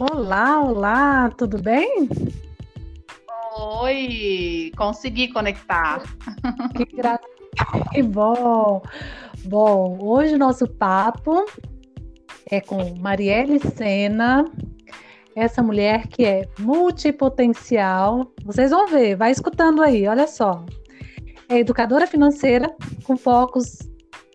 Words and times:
Olá, 0.00 0.62
olá, 0.62 1.28
tudo 1.30 1.60
bem? 1.60 2.08
Oi, 3.82 4.70
consegui 4.76 5.32
conectar. 5.32 6.04
Que, 6.76 6.84
gra... 6.84 7.18
que 7.90 8.00
bom. 8.04 8.80
Bom, 9.46 9.98
hoje 10.00 10.36
o 10.36 10.38
nosso 10.38 10.68
papo 10.68 11.44
é 12.48 12.60
com 12.60 12.94
Marielle 13.00 13.58
Sena, 13.58 14.44
essa 15.34 15.64
mulher 15.64 16.06
que 16.06 16.24
é 16.24 16.48
multipotencial. 16.60 18.30
Vocês 18.44 18.70
vão 18.70 18.86
ver, 18.86 19.16
vai 19.16 19.32
escutando 19.32 19.82
aí, 19.82 20.06
olha 20.06 20.28
só. 20.28 20.64
É 21.48 21.58
educadora 21.58 22.06
financeira 22.06 22.72
com 23.02 23.16
focos 23.16 23.78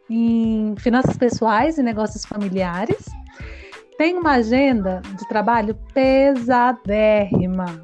em 0.10 0.76
finanças 0.78 1.16
pessoais 1.16 1.78
e 1.78 1.84
negócios 1.84 2.26
familiares. 2.26 3.06
Tem 3.98 4.18
uma 4.18 4.34
agenda 4.34 5.02
de 5.18 5.28
trabalho 5.28 5.76
pesadérrima, 5.94 7.82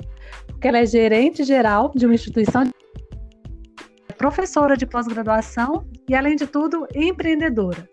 porque 0.47 0.67
ela 0.67 0.79
é 0.79 0.85
gerente 0.85 1.43
geral 1.43 1.91
de 1.95 2.05
uma 2.05 2.15
instituição, 2.15 2.63
professora 4.17 4.75
de 4.75 4.85
pós-graduação 4.85 5.87
e, 6.07 6.15
além 6.15 6.35
de 6.35 6.45
tudo, 6.45 6.87
empreendedora. 6.93 7.87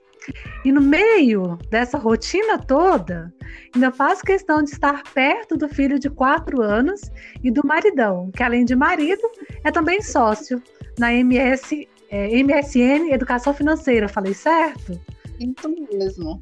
E 0.64 0.72
no 0.72 0.80
meio 0.80 1.56
dessa 1.70 1.98
rotina 1.98 2.58
toda, 2.58 3.32
ainda 3.74 3.92
faz 3.92 4.20
questão 4.22 4.62
de 4.62 4.70
estar 4.70 5.02
perto 5.14 5.56
do 5.56 5.68
filho 5.68 5.98
de 5.98 6.10
quatro 6.10 6.62
anos 6.62 7.00
e 7.44 7.50
do 7.50 7.64
maridão, 7.64 8.30
que 8.32 8.42
além 8.42 8.64
de 8.64 8.74
marido, 8.74 9.22
é 9.62 9.70
também 9.70 10.02
sócio 10.02 10.60
na 10.98 11.14
MS, 11.14 11.86
é, 12.10 12.42
MSN 12.42 13.12
Educação 13.12 13.54
Financeira. 13.54 14.08
Falei 14.08 14.34
certo? 14.34 15.00
Isso 15.38 15.68
mesmo. 15.68 16.38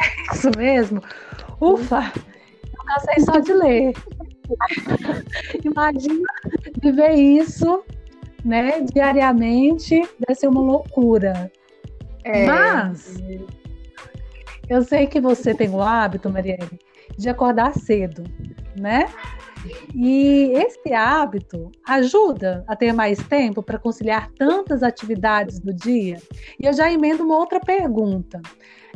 É 0.00 0.32
isso 0.34 0.50
mesmo? 0.56 1.02
Ufa! 1.60 2.12
Eu 2.72 2.84
cansei 2.84 3.24
só 3.24 3.38
de 3.38 3.52
ler. 3.52 3.92
Imagina 5.64 6.28
viver 6.82 7.12
isso 7.14 7.84
né, 8.44 8.80
diariamente, 8.92 10.00
deve 10.18 10.34
ser 10.38 10.48
uma 10.48 10.60
loucura. 10.60 11.50
É. 12.24 12.46
Mas 12.46 13.16
eu 14.68 14.82
sei 14.82 15.06
que 15.06 15.20
você 15.20 15.54
tem 15.54 15.68
o 15.68 15.82
hábito, 15.82 16.30
Marielle, 16.30 16.78
de 17.18 17.28
acordar 17.28 17.74
cedo, 17.74 18.24
né? 18.76 19.06
E 19.94 20.52
esse 20.54 20.92
hábito 20.92 21.70
ajuda 21.86 22.64
a 22.66 22.74
ter 22.74 22.92
mais 22.92 23.18
tempo 23.28 23.62
para 23.62 23.78
conciliar 23.78 24.30
tantas 24.32 24.82
atividades 24.82 25.58
do 25.58 25.72
dia. 25.72 26.18
E 26.58 26.66
eu 26.66 26.72
já 26.72 26.90
emendo 26.90 27.24
uma 27.24 27.38
outra 27.38 27.60
pergunta. 27.60 28.40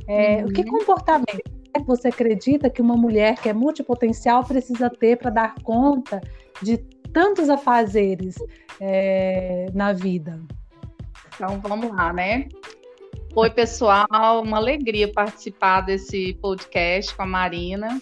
É, 0.06 0.36
uhum. 0.36 0.46
O 0.46 0.52
que 0.52 0.62
uhum. 0.62 0.78
comportamento 0.78 1.54
você 1.86 2.08
acredita 2.08 2.70
que 2.70 2.80
uma 2.80 2.96
mulher 2.96 3.36
que 3.36 3.48
é 3.48 3.52
multipotencial 3.52 4.44
precisa 4.44 4.88
ter 4.88 5.16
para 5.18 5.30
dar 5.30 5.54
conta 5.62 6.20
de 6.62 6.78
tantos 7.12 7.50
afazeres 7.50 8.36
é, 8.80 9.66
na 9.74 9.92
vida? 9.92 10.40
Então 11.34 11.60
vamos 11.60 11.90
lá, 11.90 12.12
né? 12.12 12.48
Oi, 13.34 13.50
pessoal, 13.50 14.06
uma 14.42 14.58
alegria 14.58 15.12
participar 15.12 15.80
desse 15.80 16.34
podcast 16.34 17.14
com 17.16 17.22
a 17.22 17.26
Marina. 17.26 18.00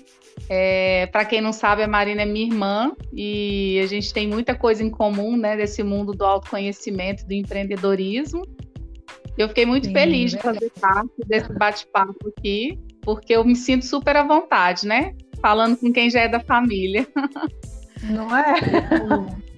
É, 0.48 1.06
Para 1.06 1.24
quem 1.24 1.40
não 1.40 1.52
sabe, 1.52 1.82
a 1.82 1.88
Marina 1.88 2.22
é 2.22 2.26
minha 2.26 2.46
irmã 2.46 2.92
e 3.12 3.80
a 3.82 3.86
gente 3.86 4.12
tem 4.12 4.28
muita 4.28 4.54
coisa 4.54 4.82
em 4.82 4.90
comum, 4.90 5.36
né, 5.36 5.56
desse 5.56 5.82
mundo 5.82 6.12
do 6.12 6.24
autoconhecimento, 6.24 7.26
do 7.26 7.32
empreendedorismo. 7.32 8.42
Eu 9.36 9.48
fiquei 9.48 9.64
muito 9.64 9.86
Sim, 9.86 9.92
feliz 9.92 10.32
de 10.32 10.38
fazer 10.38 10.70
parte 10.80 11.12
desse 11.26 11.52
bate-papo 11.54 12.32
aqui, 12.36 12.78
porque 13.00 13.34
eu 13.34 13.44
me 13.44 13.56
sinto 13.56 13.84
super 13.86 14.16
à 14.16 14.22
vontade, 14.22 14.86
né? 14.86 15.14
Falando 15.40 15.76
com 15.76 15.92
quem 15.92 16.10
já 16.10 16.20
é 16.20 16.28
da 16.28 16.40
família. 16.40 17.06
Não 18.02 18.36
é? 18.36 18.54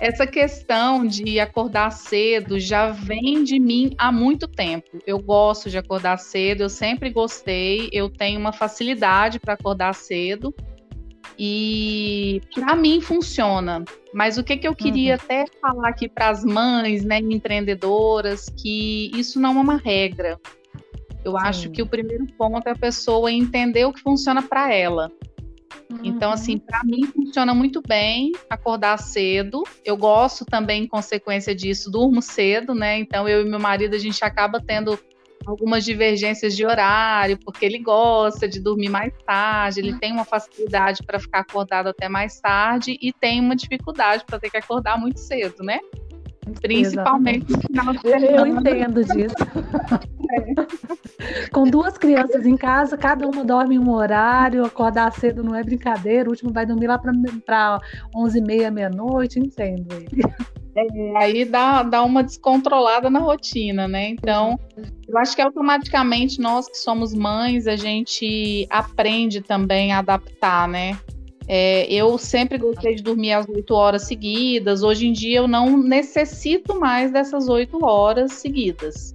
essa 0.00 0.26
questão 0.26 1.06
de 1.06 1.38
acordar 1.38 1.90
cedo 1.90 2.58
já 2.58 2.90
vem 2.90 3.44
de 3.44 3.58
mim 3.58 3.94
há 3.96 4.10
muito 4.10 4.48
tempo. 4.48 4.98
Eu 5.06 5.18
gosto 5.18 5.70
de 5.70 5.78
acordar 5.78 6.18
cedo, 6.18 6.62
eu 6.62 6.68
sempre 6.68 7.10
gostei, 7.10 7.88
eu 7.92 8.08
tenho 8.08 8.38
uma 8.40 8.52
facilidade 8.52 9.38
para 9.38 9.54
acordar 9.54 9.94
cedo 9.94 10.54
e 11.38 12.40
para 12.54 12.74
mim 12.76 13.00
funciona. 13.00 13.84
Mas 14.12 14.38
o 14.38 14.44
que, 14.44 14.56
que 14.56 14.68
eu 14.68 14.74
queria 14.74 15.14
uhum. 15.14 15.20
até 15.22 15.44
falar 15.60 15.88
aqui 15.88 16.08
para 16.08 16.28
as 16.28 16.44
mães, 16.44 17.04
né, 17.04 17.18
empreendedoras, 17.18 18.48
que 18.48 19.10
isso 19.14 19.40
não 19.40 19.58
é 19.58 19.60
uma 19.60 19.76
regra. 19.76 20.38
Eu 21.24 21.32
Sim. 21.32 21.38
acho 21.40 21.70
que 21.70 21.82
o 21.82 21.86
primeiro 21.86 22.26
ponto 22.36 22.66
é 22.66 22.72
a 22.72 22.76
pessoa 22.76 23.32
entender 23.32 23.84
o 23.84 23.92
que 23.92 24.00
funciona 24.00 24.42
para 24.42 24.72
ela. 24.72 25.10
Então, 26.04 26.28
uhum. 26.28 26.34
assim, 26.34 26.58
para 26.58 26.82
mim 26.84 27.06
funciona 27.06 27.54
muito 27.54 27.82
bem 27.86 28.32
acordar 28.48 28.98
cedo. 28.98 29.62
Eu 29.84 29.96
gosto 29.96 30.44
também, 30.44 30.84
em 30.84 30.86
consequência 30.86 31.54
disso, 31.54 31.90
durmo 31.90 32.20
cedo, 32.20 32.74
né? 32.74 32.98
Então, 32.98 33.28
eu 33.28 33.46
e 33.46 33.48
meu 33.48 33.58
marido, 33.58 33.94
a 33.94 33.98
gente 33.98 34.22
acaba 34.24 34.60
tendo 34.60 34.98
algumas 35.46 35.84
divergências 35.84 36.56
de 36.56 36.64
horário, 36.64 37.38
porque 37.38 37.64
ele 37.64 37.78
gosta 37.78 38.48
de 38.48 38.60
dormir 38.60 38.88
mais 38.88 39.12
tarde, 39.26 39.80
ele 39.80 39.98
tem 39.98 40.12
uma 40.12 40.24
facilidade 40.24 41.02
para 41.04 41.18
ficar 41.18 41.40
acordado 41.40 41.88
até 41.88 42.08
mais 42.08 42.40
tarde 42.40 42.98
e 43.00 43.12
tem 43.12 43.40
uma 43.40 43.54
dificuldade 43.54 44.24
para 44.24 44.38
ter 44.38 44.50
que 44.50 44.56
acordar 44.56 44.98
muito 44.98 45.20
cedo, 45.20 45.62
né? 45.62 45.78
Principalmente 46.60 47.50
no 47.50 47.60
final 47.60 47.92
de 47.92 48.00
semana. 48.00 48.36
Eu 48.36 48.46
entendo 48.46 49.04
disso. 49.04 49.34
Com 51.52 51.64
duas 51.64 51.96
crianças 51.96 52.46
em 52.46 52.56
casa, 52.56 52.96
cada 52.96 53.26
uma 53.26 53.44
dorme 53.44 53.78
um 53.78 53.90
horário, 53.90 54.64
acordar 54.64 55.12
cedo 55.12 55.42
não 55.42 55.54
é 55.54 55.62
brincadeira, 55.62 56.28
o 56.28 56.32
último 56.32 56.52
vai 56.52 56.66
dormir 56.66 56.86
lá 56.86 56.98
para 56.98 57.80
11 58.14 58.38
e 58.38 58.42
meia, 58.42 58.70
meia-noite, 58.70 59.38
entendo 59.38 59.94
ele. 59.94 60.22
É, 60.76 61.16
aí 61.18 61.44
dá, 61.44 61.84
dá 61.84 62.02
uma 62.02 62.22
descontrolada 62.22 63.08
na 63.08 63.20
rotina, 63.20 63.86
né? 63.86 64.08
Então, 64.08 64.58
eu 65.06 65.16
acho 65.18 65.36
que 65.36 65.40
automaticamente 65.40 66.40
nós 66.40 66.68
que 66.68 66.76
somos 66.76 67.14
mães, 67.14 67.68
a 67.68 67.76
gente 67.76 68.66
aprende 68.68 69.40
também 69.40 69.92
a 69.92 70.00
adaptar, 70.00 70.66
né? 70.66 70.98
É, 71.46 71.86
eu 71.92 72.16
sempre 72.16 72.56
gostei 72.58 72.94
de 72.94 73.02
dormir 73.02 73.32
às 73.32 73.48
8 73.48 73.74
horas 73.74 74.02
seguidas. 74.02 74.82
Hoje 74.82 75.06
em 75.06 75.12
dia 75.12 75.38
eu 75.38 75.48
não 75.48 75.76
necessito 75.76 76.78
mais 76.78 77.12
dessas 77.12 77.48
8 77.48 77.84
horas 77.84 78.32
seguidas. 78.32 79.12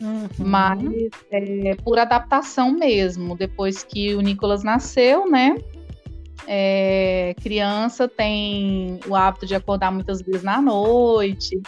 Uhum. 0.00 0.28
Mas 0.38 1.10
é, 1.30 1.74
por 1.76 1.98
adaptação 1.98 2.72
mesmo. 2.72 3.36
Depois 3.36 3.82
que 3.82 4.14
o 4.14 4.20
Nicolas 4.20 4.62
nasceu, 4.62 5.28
né? 5.28 5.56
É, 6.46 7.34
criança 7.42 8.06
tem 8.06 9.00
o 9.08 9.14
hábito 9.14 9.46
de 9.46 9.54
acordar 9.54 9.90
muitas 9.90 10.20
vezes 10.20 10.42
na 10.42 10.60
noite. 10.60 11.60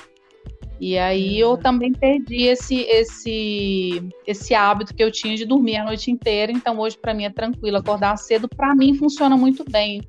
E 0.78 0.98
aí 0.98 1.40
eu 1.40 1.52
uhum. 1.52 1.56
também 1.56 1.92
perdi 1.92 2.42
esse 2.42 2.82
esse 2.82 4.10
esse 4.26 4.54
hábito 4.54 4.94
que 4.94 5.02
eu 5.02 5.10
tinha 5.10 5.34
de 5.34 5.46
dormir 5.46 5.76
a 5.76 5.84
noite 5.84 6.10
inteira. 6.10 6.52
Então 6.52 6.78
hoje 6.78 6.98
para 6.98 7.14
mim 7.14 7.24
é 7.24 7.30
tranquilo 7.30 7.78
acordar 7.78 8.16
cedo. 8.18 8.48
Para 8.48 8.74
mim 8.74 8.94
funciona 8.94 9.36
muito 9.36 9.64
bem. 9.70 10.02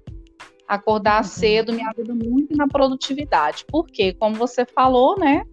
Acordar 0.68 1.24
uhum. 1.24 1.30
cedo 1.30 1.72
me 1.72 1.82
ajuda 1.82 2.14
muito 2.14 2.54
na 2.58 2.68
produtividade. 2.68 3.64
Porque, 3.70 4.12
como 4.14 4.36
você 4.36 4.66
falou, 4.66 5.18
né? 5.18 5.46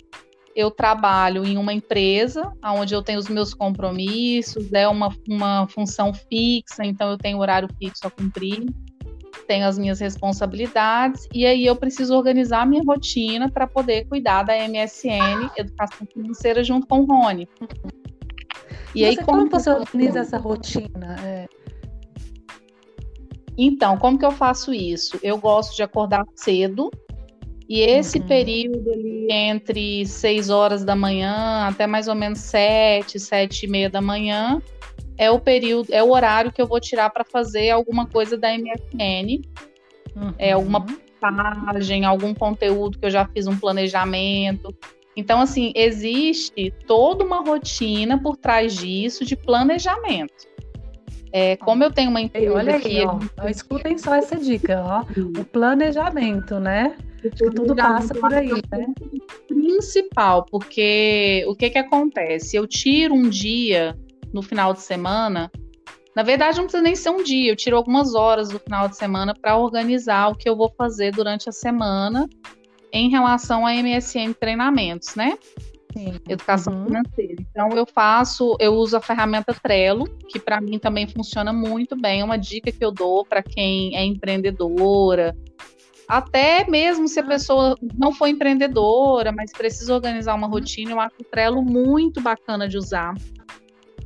Eu 0.55 0.71
trabalho 0.71 1.45
em 1.45 1.59
uma 1.59 1.73
empresa 1.73 2.53
onde 2.63 2.95
eu 2.95 3.03
tenho 3.03 3.19
os 3.19 3.29
meus 3.29 3.53
compromissos, 3.53 4.73
é 4.73 4.87
uma, 4.87 5.09
uma 5.29 5.67
função 5.69 6.13
fixa, 6.15 6.85
então 6.85 7.11
eu 7.11 7.19
tenho 7.19 7.39
horário 7.39 7.69
fixo 7.79 8.07
a 8.07 8.11
cumprir 8.11 8.65
tenho 9.47 9.67
as 9.67 9.79
minhas 9.79 10.01
responsabilidades 10.01 11.29
e 11.33 11.47
aí 11.47 11.67
eu 11.67 11.77
preciso 11.77 12.15
organizar 12.15 12.63
a 12.63 12.67
minha 12.67 12.83
rotina 12.83 13.51
para 13.51 13.67
poder 13.67 14.07
cuidar 14.07 14.43
da 14.43 14.55
MSN, 14.69 15.51
Educação 15.57 16.07
Financeira, 16.13 16.65
junto 16.65 16.87
com 16.87 17.01
o 17.01 17.05
Rony. 17.05 17.49
E 18.95 19.01
você, 19.01 19.05
aí, 19.05 19.17
como, 19.17 19.27
como 19.27 19.51
você 19.51 19.71
organiza 19.71 20.21
essa 20.21 20.39
rotina? 20.39 21.17
É... 21.23 21.49
Então, 23.57 23.97
como 23.99 24.19
que 24.19 24.25
eu 24.25 24.31
faço 24.31 24.73
isso? 24.73 25.19
Eu 25.23 25.39
gosto 25.39 25.77
de 25.77 25.83
acordar 25.83 26.25
cedo 26.35 26.91
e 27.69 27.81
esse 27.81 28.19
uhum. 28.19 28.27
período 28.27 28.91
ali 28.91 29.27
entre 29.31 30.07
6 30.07 30.51
horas 30.51 30.85
da 30.85 30.95
manhã 30.95 31.67
até 31.69 31.87
mais 31.87 32.09
ou 32.09 32.15
menos 32.15 32.41
7, 32.41 33.19
7 33.19 33.65
e 33.65 33.69
meia 33.69 33.89
da 33.89 34.01
manhã, 34.01 34.61
é 35.17 35.31
o 35.31 35.39
período, 35.39 35.93
é 35.93 36.03
o 36.03 36.11
horário 36.11 36.53
que 36.53 36.61
eu 36.61 36.67
vou 36.67 36.81
tirar 36.81 37.11
para 37.11 37.25
fazer 37.25 37.71
alguma 37.71 38.07
coisa 38.07 38.37
da 38.37 38.49
MFN, 38.53 39.43
uhum. 40.15 40.35
é 40.39 40.53
alguma 40.53 40.85
página, 41.21 42.09
algum 42.09 42.35
conteúdo 42.35 42.99
que 42.99 43.07
eu 43.07 43.11
já 43.11 43.27
fiz 43.27 43.47
um 43.47 43.57
planejamento. 43.57 44.75
Então, 45.17 45.41
assim, 45.41 45.73
existe 45.75 46.73
toda 46.87 47.25
uma 47.25 47.41
rotina 47.41 48.21
por 48.21 48.37
trás 48.37 48.75
disso 48.75 49.25
de 49.25 49.37
planejamento. 49.37 50.53
É, 51.33 51.57
como 51.57 51.83
eu 51.83 51.91
tenho 51.91 52.11
uma 52.11 52.21
empresa 52.21 52.53
Olha 52.53 52.77
aqui, 52.77 52.99
ó, 53.05 53.49
escutem 53.49 53.97
só 53.99 54.15
essa 54.15 54.37
dica, 54.37 54.83
ó, 54.85 55.05
o 55.41 55.45
planejamento, 55.45 56.61
né? 56.61 56.97
Que 57.31 57.51
tudo 57.51 57.75
passa 57.75 58.15
por 58.15 58.33
aí, 58.33 58.49
né? 58.49 58.87
Principal, 59.49 60.45
porque 60.47 61.45
o 61.47 61.55
que 61.55 61.71
que 61.71 61.79
acontece? 61.79 62.57
Eu 62.57 62.67
tiro 62.67 63.15
um 63.15 63.29
dia 63.29 63.97
no 64.33 64.43
final 64.43 64.73
de 64.73 64.81
semana 64.81 65.51
Na 66.15 66.23
verdade, 66.23 66.59
não 66.59 66.65
precisa 66.65 66.83
nem 66.83 66.95
ser 66.95 67.11
um 67.11 67.23
dia, 67.23 67.51
eu 67.51 67.57
tiro 67.57 67.77
algumas 67.77 68.15
horas 68.15 68.49
do 68.49 68.59
final 68.61 68.89
de 68.89 68.97
semana 68.97 69.35
para 69.35 69.57
organizar 69.57 70.29
o 70.29 70.37
que 70.37 70.49
eu 70.49 70.57
vou 70.57 70.73
fazer 70.77 71.11
durante 71.11 71.49
a 71.49 71.53
semana 71.53 72.29
em 72.93 73.11
relação 73.11 73.67
a 73.67 73.75
MSN 73.75 74.33
treinamentos, 74.39 75.17
né? 75.17 75.37
Sim. 75.93 76.15
Educação 76.29 76.73
uhum. 76.73 76.87
financeira. 76.87 77.43
Então 77.51 77.69
eu 77.71 77.87
faço, 77.87 78.57
eu 78.61 78.75
uso 78.75 78.97
a 78.97 79.01
ferramenta 79.01 79.55
Trello, 79.55 80.09
que 80.29 80.39
para 80.39 80.61
mim 80.61 80.79
também 80.79 81.07
funciona 81.07 81.53
muito 81.53 81.97
bem. 81.97 82.21
É 82.21 82.25
uma 82.25 82.37
dica 82.37 82.71
que 82.73 82.85
eu 82.85 82.91
dou 82.91 83.25
para 83.25 83.43
quem 83.43 83.97
é 83.97 84.05
empreendedora, 84.05 85.37
até 86.09 86.69
mesmo 86.69 87.09
se 87.09 87.21
a 87.21 87.23
ah. 87.23 87.27
pessoa 87.27 87.77
não 87.97 88.13
for 88.13 88.27
empreendedora, 88.27 89.33
mas 89.33 89.53
precisa 89.53 89.95
organizar 89.95 90.35
uma 90.35 90.47
rotina, 90.47 90.93
eu 90.93 91.01
acho 91.01 91.17
o 91.21 91.25
Trello 91.25 91.63
muito 91.63 92.21
bacana 92.21 92.69
de 92.69 92.77
usar. 92.77 93.15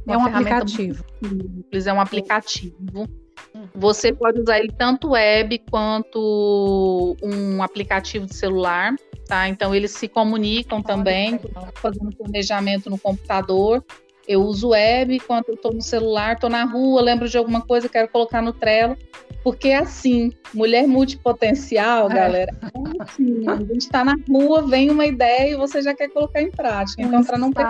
É 0.07 0.17
um 0.17 0.25
aplicativo. 0.25 1.05
Simples, 1.23 1.87
é 1.87 1.93
um 1.93 2.01
aplicativo. 2.01 3.07
Uhum. 3.55 3.69
Você 3.75 4.13
pode 4.13 4.41
usar 4.41 4.59
ele 4.59 4.73
tanto 4.73 5.11
web 5.11 5.59
quanto 5.71 7.17
um 7.23 7.63
aplicativo 7.63 8.27
de 8.27 8.35
celular, 8.35 8.95
tá? 9.27 9.49
Então 9.49 9.75
eles 9.75 9.91
se 9.93 10.09
comunicam 10.09 10.83
também, 10.83 11.39
fazendo 11.75 12.17
planejamento 12.17 12.89
no 12.89 12.99
computador. 12.99 13.85
Eu 14.29 14.43
uso 14.43 14.69
web 14.69 15.19
quando 15.21 15.47
eu 15.49 15.55
estou 15.55 15.73
no 15.73 15.81
celular, 15.81 16.35
estou 16.35 16.51
na 16.51 16.65
rua, 16.65 17.01
lembro 17.01 17.27
de 17.27 17.39
alguma 17.39 17.63
coisa, 17.63 17.89
quero 17.89 18.09
colocar 18.09 18.43
no 18.43 18.53
Trello. 18.53 18.95
Porque 19.43 19.69
é 19.69 19.79
assim, 19.79 20.31
mulher 20.53 20.87
multipotencial, 20.87 22.11
é. 22.11 22.15
galera, 22.15 22.53
é 22.63 23.03
assim, 23.03 23.49
a 23.49 23.57
gente 23.57 23.79
está 23.79 24.05
na 24.05 24.17
rua, 24.29 24.67
vem 24.67 24.91
uma 24.91 25.07
ideia 25.07 25.53
e 25.53 25.57
você 25.57 25.81
já 25.81 25.95
quer 25.95 26.09
colocar 26.09 26.43
em 26.43 26.51
prática. 26.51 27.01
Então, 27.01 27.25
para 27.25 27.39
não 27.39 27.51
ter. 27.51 27.65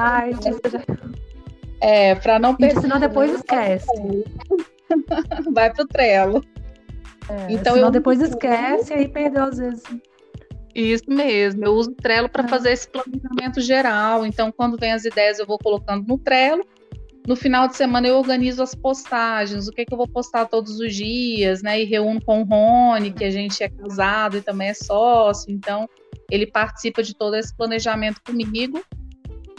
É, 1.80 2.16
para 2.16 2.40
não 2.40 2.56
perder. 2.56 2.80
Senão 2.80 2.98
depois 2.98 3.32
esquece. 3.32 3.86
Vai 5.52 5.72
pro 5.72 5.86
Trello. 5.86 6.42
É, 7.28 7.52
então 7.52 7.74
senão 7.74 7.88
eu 7.88 7.92
depois 7.92 8.20
esquece 8.20 8.92
e 8.92 8.96
aí 8.96 9.08
perdeu 9.08 9.44
às 9.44 9.58
vezes. 9.58 9.82
Isso 10.74 11.04
mesmo, 11.08 11.64
eu 11.64 11.72
uso 11.72 11.90
o 11.90 11.94
Trello 11.94 12.28
para 12.28 12.44
é. 12.44 12.48
fazer 12.48 12.72
esse 12.72 12.88
planejamento 12.88 13.60
geral. 13.60 14.24
Então, 14.24 14.52
quando 14.52 14.78
vem 14.78 14.92
as 14.92 15.04
ideias, 15.04 15.38
eu 15.38 15.46
vou 15.46 15.58
colocando 15.58 16.06
no 16.06 16.18
Trello. 16.18 16.64
No 17.26 17.36
final 17.36 17.68
de 17.68 17.76
semana, 17.76 18.08
eu 18.08 18.16
organizo 18.16 18.62
as 18.62 18.74
postagens, 18.74 19.68
o 19.68 19.72
que, 19.72 19.84
que 19.84 19.92
eu 19.92 19.98
vou 19.98 20.08
postar 20.08 20.46
todos 20.46 20.80
os 20.80 20.94
dias, 20.94 21.62
né? 21.62 21.80
E 21.80 21.84
reúno 21.84 22.22
com 22.24 22.40
o 22.40 22.44
Rony, 22.44 23.12
que 23.12 23.24
a 23.24 23.30
gente 23.30 23.62
é 23.62 23.68
casado 23.68 24.38
e 24.38 24.40
também 24.40 24.68
é 24.68 24.74
sócio. 24.74 25.52
Então, 25.52 25.86
ele 26.30 26.46
participa 26.46 27.02
de 27.02 27.14
todo 27.14 27.34
esse 27.34 27.54
planejamento 27.54 28.20
comigo 28.24 28.82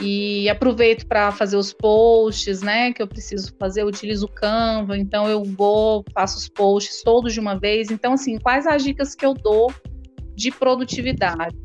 e 0.02 0.50
aproveito 0.50 1.06
para 1.06 1.32
fazer 1.32 1.58
os 1.58 1.74
posts, 1.74 2.62
né, 2.62 2.94
que 2.94 3.02
eu 3.02 3.08
preciso 3.08 3.54
fazer, 3.60 3.82
eu 3.82 3.88
utilizo 3.88 4.26
o 4.26 4.32
Canva, 4.32 4.98
então 4.98 5.28
eu 5.28 5.44
vou, 5.44 6.06
faço 6.14 6.38
os 6.38 6.48
posts 6.48 7.04
todos 7.04 7.34
de 7.34 7.40
uma 7.40 7.60
vez. 7.60 7.92
Então, 7.92 8.14
assim, 8.14 8.38
quais 8.40 8.66
as 8.66 8.84
dicas 8.84 9.14
que 9.14 9.26
eu 9.26 9.34
dou 9.34 9.74
de 10.40 10.52
produtividade? 10.52 11.58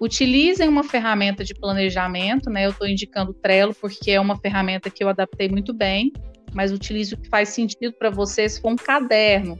Utilizem 0.00 0.68
uma 0.68 0.84
ferramenta 0.84 1.42
de 1.42 1.52
planejamento, 1.52 2.48
né? 2.48 2.66
Eu 2.66 2.70
estou 2.70 2.86
indicando 2.86 3.32
o 3.32 3.34
Trello 3.34 3.74
porque 3.74 4.12
é 4.12 4.20
uma 4.20 4.38
ferramenta 4.38 4.88
que 4.88 5.02
eu 5.02 5.08
adaptei 5.08 5.48
muito 5.48 5.74
bem, 5.74 6.12
mas 6.52 6.70
utilize 6.70 7.14
o 7.14 7.16
que 7.16 7.28
faz 7.28 7.48
sentido 7.48 7.92
para 7.92 8.10
você 8.10 8.48
se 8.48 8.60
for 8.60 8.70
um 8.72 8.76
caderno, 8.76 9.58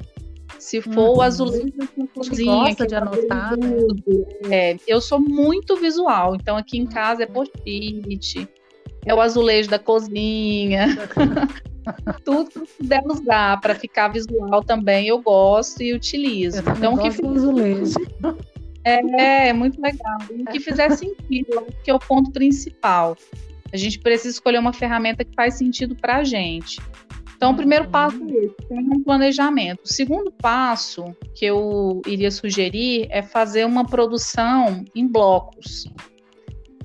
se 0.59 0.81
for 0.81 1.09
uhum. 1.09 1.17
o 1.17 1.23
azulejo 1.23 1.73
cozinha, 2.15 2.53
gosta 2.53 2.87
de 2.87 2.95
anotar. 2.95 3.57
Né? 3.57 3.67
É, 4.51 4.77
eu 4.87 5.01
sou 5.01 5.19
muito 5.19 5.77
visual, 5.77 6.37
então 6.37 6.57
aqui 6.57 6.79
em 6.79 6.87
casa 6.87 7.25
é 7.25 7.27
post-it, 7.27 8.49
é 9.05 9.15
o 9.15 9.21
azulejo 9.21 9.71
da 9.71 9.79
cozinha. 9.79 10.87
Tudo 12.25 12.51
que 12.51 12.61
puder 12.79 13.03
usar 13.07 13.61
para 13.61 13.75
ficar 13.75 14.09
visual 14.09 14.63
também 14.63 15.09
eu 15.09 15.21
gosto 15.21 15.83
e 15.83 15.93
utilizo. 15.93 16.59
Eu 16.59 16.73
então 16.73 16.97
que 16.97 17.11
fica 17.11 17.29
azulejo. 17.29 17.95
É, 18.87 19.49
é 19.49 19.53
muito 19.55 19.81
legal. 19.81 20.19
O 20.31 20.45
que 20.45 20.61
fizer 20.61 20.91
sentido, 20.91 21.67
que 21.83 21.91
é 21.91 21.95
o 21.95 21.99
ponto 21.99 22.31
principal. 22.31 23.17
A 23.73 23.79
gente 23.79 23.99
precisa 23.99 24.35
escolher 24.35 24.59
uma 24.59 24.75
ferramenta 24.75 25.25
que 25.25 25.35
faz 25.35 25.55
sentido 25.55 25.97
para 25.97 26.17
a 26.17 26.23
gente. 26.23 26.79
Então, 27.35 27.53
o 27.53 27.57
primeiro 27.57 27.89
passo 27.89 28.23
é 28.23 28.45
esse, 28.45 28.55
tem 28.69 28.79
um 28.79 29.03
planejamento. 29.03 29.81
O 29.85 29.89
segundo 29.89 30.31
passo 30.31 31.17
que 31.35 31.45
eu 31.45 32.01
iria 32.07 32.31
sugerir 32.31 33.07
é 33.11 33.23
fazer 33.23 33.65
uma 33.65 33.85
produção 33.85 34.85
em 34.95 35.07
blocos. 35.07 35.87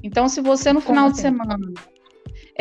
Então, 0.01 0.27
se 0.27 0.41
você 0.41 0.73
no 0.73 0.81
final 0.81 1.07
de 1.07 1.13
assim? 1.13 1.21
semana 1.21 1.57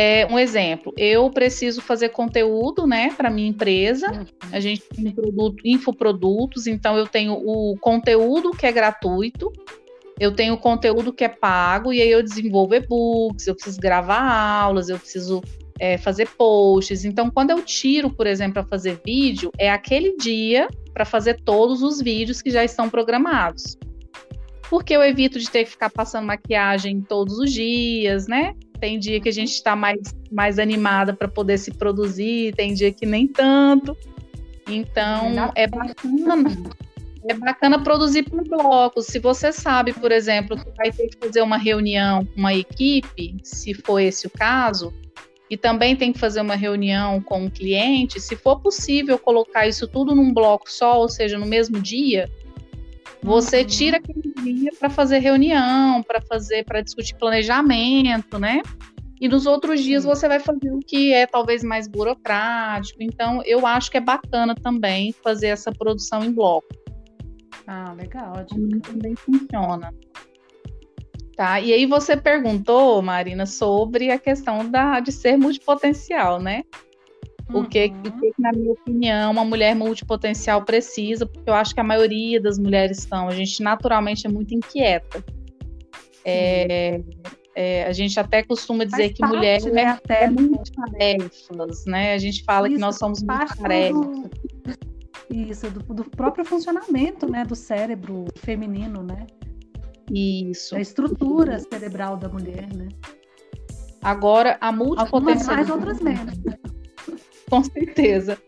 é, 0.00 0.24
um 0.30 0.38
exemplo, 0.38 0.94
eu 0.96 1.28
preciso 1.28 1.82
fazer 1.82 2.10
conteúdo, 2.10 2.86
né, 2.86 3.12
para 3.16 3.28
minha 3.28 3.48
empresa. 3.48 4.12
Uhum. 4.12 4.26
A 4.52 4.60
gente 4.60 4.80
tem 4.94 5.10
produto, 5.10 5.60
infoprodutos, 5.64 6.68
então 6.68 6.96
eu 6.96 7.04
tenho 7.04 7.32
o 7.32 7.76
conteúdo 7.80 8.52
que 8.52 8.64
é 8.64 8.70
gratuito, 8.70 9.52
eu 10.20 10.30
tenho 10.30 10.54
o 10.54 10.58
conteúdo 10.58 11.12
que 11.12 11.24
é 11.24 11.28
pago, 11.28 11.92
e 11.92 12.00
aí 12.00 12.08
eu 12.08 12.22
desenvolvo 12.22 12.76
e-books, 12.76 13.48
eu 13.48 13.56
preciso 13.56 13.80
gravar 13.80 14.20
aulas, 14.20 14.88
eu 14.88 15.00
preciso 15.00 15.42
é, 15.80 15.98
fazer 15.98 16.28
posts. 16.28 17.04
Então, 17.04 17.28
quando 17.28 17.50
eu 17.50 17.60
tiro, 17.60 18.08
por 18.08 18.28
exemplo, 18.28 18.54
para 18.54 18.66
fazer 18.66 19.00
vídeo, 19.04 19.50
é 19.58 19.68
aquele 19.68 20.16
dia 20.16 20.68
para 20.94 21.04
fazer 21.04 21.40
todos 21.44 21.82
os 21.82 22.00
vídeos 22.00 22.40
que 22.40 22.50
já 22.50 22.62
estão 22.62 22.88
programados. 22.88 23.76
Porque 24.70 24.94
eu 24.94 25.02
evito 25.02 25.40
de 25.40 25.50
ter 25.50 25.64
que 25.64 25.70
ficar 25.70 25.90
passando 25.90 26.24
maquiagem 26.26 27.00
todos 27.00 27.36
os 27.36 27.50
dias, 27.52 28.28
né? 28.28 28.54
Tem 28.80 28.98
dia 28.98 29.20
que 29.20 29.28
a 29.28 29.32
gente 29.32 29.52
está 29.52 29.74
mais, 29.74 30.14
mais 30.30 30.58
animada 30.58 31.12
para 31.12 31.28
poder 31.28 31.58
se 31.58 31.72
produzir, 31.72 32.54
tem 32.54 32.74
dia 32.74 32.92
que 32.92 33.06
nem 33.06 33.26
tanto. 33.26 33.96
Então, 34.68 35.52
é 35.54 35.66
bacana. 35.66 36.50
É 37.28 37.34
bacana 37.34 37.82
produzir 37.82 38.22
por 38.22 38.42
blocos. 38.46 39.06
Se 39.06 39.18
você 39.18 39.52
sabe, 39.52 39.92
por 39.92 40.12
exemplo, 40.12 40.56
que 40.56 40.70
vai 40.76 40.92
ter 40.92 41.08
que 41.08 41.18
fazer 41.18 41.42
uma 41.42 41.58
reunião 41.58 42.24
com 42.24 42.38
uma 42.38 42.54
equipe, 42.54 43.36
se 43.42 43.74
for 43.74 43.98
esse 43.98 44.26
o 44.26 44.30
caso, 44.30 44.94
e 45.50 45.56
também 45.56 45.96
tem 45.96 46.12
que 46.12 46.18
fazer 46.18 46.40
uma 46.40 46.54
reunião 46.54 47.20
com 47.20 47.46
o 47.46 47.50
cliente, 47.50 48.20
se 48.20 48.36
for 48.36 48.60
possível 48.60 49.18
colocar 49.18 49.66
isso 49.66 49.88
tudo 49.88 50.14
num 50.14 50.32
bloco 50.32 50.70
só, 50.70 51.00
ou 51.00 51.08
seja, 51.08 51.38
no 51.38 51.46
mesmo 51.46 51.80
dia, 51.80 52.30
você 53.22 53.64
tira 53.64 53.98
aquele 53.98 54.32
dia 54.42 54.70
para 54.78 54.88
fazer 54.88 55.18
reunião, 55.18 56.02
para 56.02 56.20
fazer, 56.20 56.64
para 56.64 56.80
discutir 56.80 57.14
planejamento, 57.16 58.38
né? 58.38 58.62
E 59.20 59.28
nos 59.28 59.46
outros 59.46 59.82
dias 59.82 60.04
você 60.04 60.28
vai 60.28 60.38
fazer 60.38 60.70
o 60.72 60.78
que 60.78 61.12
é 61.12 61.26
talvez 61.26 61.64
mais 61.64 61.88
burocrático. 61.88 63.02
Então, 63.02 63.42
eu 63.44 63.66
acho 63.66 63.90
que 63.90 63.96
é 63.96 64.00
bacana 64.00 64.54
também 64.54 65.12
fazer 65.12 65.48
essa 65.48 65.72
produção 65.72 66.24
em 66.24 66.32
bloco. 66.32 66.68
Ah, 67.66 67.92
legal. 67.92 68.32
Também 68.82 69.16
funciona. 69.16 69.92
Tá? 71.36 71.60
E 71.60 71.72
aí 71.72 71.86
você 71.86 72.16
perguntou, 72.16 73.02
Marina, 73.02 73.44
sobre 73.44 74.10
a 74.10 74.18
questão 74.18 74.68
da, 74.68 75.00
de 75.00 75.12
ser 75.12 75.36
multipotencial, 75.36 76.40
né? 76.40 76.62
O 77.52 77.64
que, 77.64 77.86
uhum. 77.86 78.32
na 78.38 78.52
minha 78.52 78.72
opinião, 78.72 79.30
uma 79.30 79.44
mulher 79.44 79.74
multipotencial 79.74 80.62
precisa, 80.64 81.24
porque 81.24 81.48
eu 81.48 81.54
acho 81.54 81.74
que 81.74 81.80
a 81.80 81.84
maioria 81.84 82.40
das 82.40 82.58
mulheres 82.58 83.06
são. 83.08 83.28
A 83.28 83.34
gente 83.34 83.62
naturalmente 83.62 84.26
é 84.26 84.30
muito 84.30 84.54
inquieta. 84.54 85.24
É, 86.24 87.00
é, 87.54 87.86
a 87.86 87.92
gente 87.92 88.20
até 88.20 88.42
costuma 88.42 88.84
dizer 88.84 88.96
Faz 88.96 89.12
que 89.12 89.18
parte, 89.18 89.34
mulher 89.34 89.62
né, 89.72 89.82
é, 89.82 89.86
até 89.86 90.24
é 90.24 90.30
muito 90.30 90.70
tarefas, 90.72 91.84
né? 91.86 92.12
A 92.12 92.18
gente 92.18 92.44
fala 92.44 92.68
Isso, 92.68 92.76
que 92.76 92.80
nós 92.80 92.96
somos 92.96 93.22
muito 93.22 93.56
tarefas. 93.56 94.06
Do... 94.06 94.30
Isso, 95.30 95.70
do, 95.70 95.94
do, 95.94 96.04
próprio 96.04 96.44
funcionamento 96.44 97.26
né, 97.30 97.44
do 97.44 97.56
cérebro 97.56 98.26
feminino, 98.36 99.02
né? 99.02 99.26
Isso. 100.12 100.76
A 100.76 100.80
estrutura 100.80 101.58
cerebral 101.58 102.16
da 102.16 102.28
mulher, 102.28 102.68
né? 102.74 102.88
Agora, 104.02 104.56
a 104.60 104.70
multipotencialidade. 104.70 105.46
mais, 105.46 105.70
outras 105.70 106.00
menos. 106.00 106.34
Com 107.50 107.62
certeza. 107.64 108.38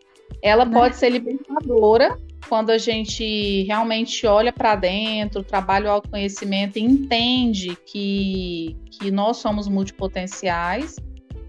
Ela 0.42 0.64
né? 0.64 0.72
pode 0.72 0.96
ser 0.96 1.10
libertadora 1.10 2.18
quando 2.48 2.70
a 2.70 2.78
gente 2.78 3.62
realmente 3.64 4.26
olha 4.26 4.52
para 4.52 4.74
dentro, 4.74 5.42
trabalha 5.42 5.86
o 5.86 5.92
autoconhecimento 5.92 6.78
e 6.78 6.82
entende 6.82 7.76
que, 7.86 8.76
que 8.90 9.10
nós 9.10 9.36
somos 9.36 9.68
multipotenciais. 9.68 10.96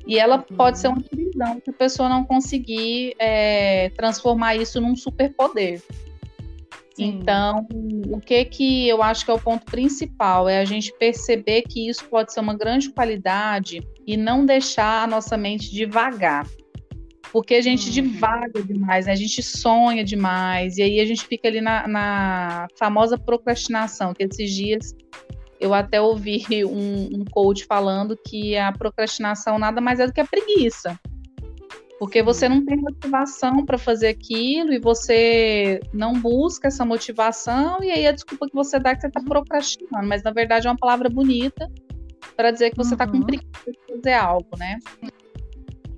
E 0.05 0.20
ela 0.20 0.38
uhum. 0.38 0.58
pode 0.58 0.79
ser 0.79 0.89
uma 0.89 1.01
divisão 1.01 1.62
se 1.63 1.70
a 1.70 1.74
pessoa 1.74 2.10
não 2.10 2.24
conseguir 2.24 3.15
é, 3.17 3.89
transformar 3.96 4.55
isso 4.55 4.81
num 4.81 4.96
superpoder. 4.96 5.81
Então, 6.98 7.67
o 8.10 8.20
que 8.20 8.46
que 8.46 8.88
eu 8.88 9.01
acho 9.01 9.25
que 9.25 9.31
é 9.31 9.34
o 9.34 9.39
ponto 9.39 9.65
principal 9.65 10.48
é 10.48 10.60
a 10.60 10.65
gente 10.65 10.93
perceber 11.00 11.63
que 11.63 11.89
isso 11.89 12.05
pode 12.05 12.31
ser 12.34 12.41
uma 12.41 12.53
grande 12.53 12.91
qualidade 12.91 13.81
e 14.05 14.15
não 14.15 14.46
deixar 14.46 15.03
a 15.03 15.08
nossa 15.08 15.36
mente 15.38 15.72
devagar. 15.72 16.46
Porque 17.31 17.55
a 17.55 17.61
gente 17.61 17.88
hum. 17.89 17.91
divaga 17.91 18.61
demais, 18.61 19.05
né? 19.05 19.13
a 19.13 19.15
gente 19.15 19.41
sonha 19.41 20.03
demais, 20.03 20.77
e 20.77 20.81
aí 20.81 21.00
a 21.00 21.05
gente 21.05 21.25
fica 21.25 21.47
ali 21.47 21.61
na, 21.61 21.88
na 21.88 22.67
famosa 22.77 23.17
procrastinação, 23.17 24.13
que 24.13 24.23
esses 24.23 24.51
dias 24.51 24.93
eu 25.59 25.73
até 25.73 26.01
ouvi 26.01 26.43
um, 26.65 27.21
um 27.21 27.25
coach 27.25 27.65
falando 27.65 28.17
que 28.17 28.57
a 28.57 28.71
procrastinação 28.71 29.57
nada 29.57 29.79
mais 29.79 30.00
é 30.00 30.07
do 30.07 30.13
que 30.13 30.19
a 30.19 30.25
preguiça. 30.25 31.00
Porque 32.00 32.23
você 32.23 32.50
não 32.50 32.65
tem 32.65 32.77
motivação 32.77 33.63
para 33.63 33.77
fazer 33.77 34.07
aquilo 34.07 34.73
e 34.73 34.79
você 34.79 35.79
não 35.93 36.13
busca 36.13 36.67
essa 36.67 36.83
motivação, 36.83 37.77
e 37.83 37.91
aí 37.91 38.07
a 38.07 38.11
desculpa 38.11 38.47
que 38.47 38.55
você 38.55 38.79
dá 38.79 38.89
é 38.89 38.95
que 38.95 39.01
você 39.01 39.07
está 39.07 39.21
procrastinando, 39.21 40.07
mas 40.07 40.23
na 40.23 40.31
verdade 40.31 40.67
é 40.67 40.71
uma 40.71 40.77
palavra 40.77 41.07
bonita 41.07 41.69
para 42.35 42.50
dizer 42.50 42.71
que 42.71 42.77
você 42.77 42.95
está 42.95 43.05
uhum. 43.05 43.11
com 43.11 43.21
preguiça 43.21 43.71
de 43.71 43.79
fazer 43.88 44.13
algo, 44.13 44.50
né? 44.57 44.79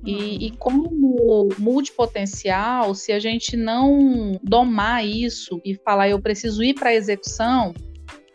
E, 0.05 0.47
e, 0.47 0.51
como 0.57 1.49
multipotencial, 1.57 2.93
se 2.93 3.11
a 3.11 3.19
gente 3.19 3.55
não 3.55 4.37
domar 4.43 5.05
isso 5.05 5.61
e 5.63 5.75
falar 5.75 6.09
eu 6.09 6.21
preciso 6.21 6.61
ir 6.61 6.73
para 6.73 6.89
a 6.89 6.93
execução, 6.93 7.73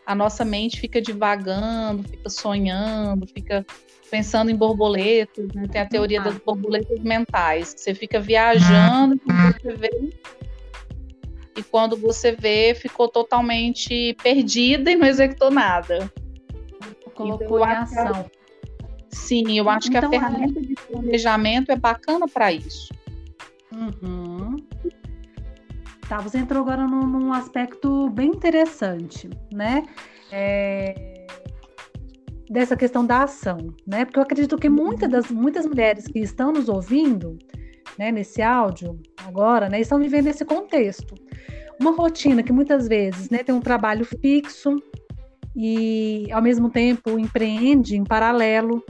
a 0.05 0.15
nossa 0.15 0.43
mente 0.43 0.79
fica 0.79 0.99
divagando, 0.99 2.01
fica 2.03 2.29
sonhando, 2.29 3.27
fica 3.27 3.63
pensando 4.09 4.49
em 4.49 4.55
borboletas, 4.55 5.47
né? 5.53 5.67
tem 5.71 5.81
a 5.81 5.85
teoria 5.85 6.19
das 6.19 6.39
borboletas 6.39 6.99
mentais, 7.01 7.75
você 7.77 7.93
fica 7.93 8.19
viajando 8.19 9.15
e 9.15 9.53
você 9.61 9.75
vê 9.75 10.09
e 11.59 11.63
quando 11.63 11.97
você 11.97 12.31
vê, 12.31 12.73
ficou 12.73 13.09
totalmente 13.09 14.15
perdida 14.23 14.91
e 14.91 14.95
não 14.95 15.05
executou 15.05 15.51
nada. 15.51 16.09
Colocou 17.13 17.59
então, 17.59 17.69
em 17.69 17.75
ação. 17.75 18.31
Sim, 19.09 19.57
eu 19.57 19.69
acho 19.69 19.89
então, 19.89 20.09
que 20.09 20.15
a 20.15 20.17
então, 20.17 20.29
ferramenta 20.29 20.61
de 20.61 20.75
planejamento 20.75 21.71
é 21.71 21.75
bacana 21.75 22.27
para 22.27 22.51
isso. 22.51 22.93
Uhum. 23.71 24.57
Tá, 26.07 26.17
você 26.17 26.39
entrou 26.39 26.61
agora 26.61 26.87
num, 26.87 27.05
num 27.05 27.33
aspecto 27.33 28.09
bem 28.09 28.29
interessante, 28.29 29.29
né? 29.53 29.83
É 30.31 31.19
dessa 32.49 32.75
questão 32.75 33.05
da 33.05 33.23
ação, 33.23 33.73
né? 33.85 34.03
Porque 34.03 34.17
eu 34.17 34.23
acredito 34.23 34.57
que 34.57 34.67
muitas 34.67 35.09
das 35.09 35.29
muitas 35.29 35.65
mulheres 35.67 36.07
que 36.07 36.19
estão 36.19 36.51
nos 36.51 36.67
ouvindo, 36.67 37.37
né, 37.97 38.11
nesse 38.11 38.41
áudio 38.41 38.99
agora, 39.23 39.69
né, 39.69 39.79
estão 39.79 39.99
vivendo 39.99 40.27
esse 40.27 40.43
contexto. 40.43 41.13
Uma 41.79 41.91
rotina 41.91 42.41
que 42.41 42.51
muitas 42.51 42.87
vezes, 42.87 43.29
né, 43.29 43.43
tem 43.43 43.53
um 43.53 43.61
trabalho 43.61 44.03
fixo 44.03 44.81
e 45.55 46.27
ao 46.31 46.41
mesmo 46.41 46.69
tempo 46.69 47.17
empreende 47.17 47.95
em 47.95 48.03
paralelo, 48.03 48.83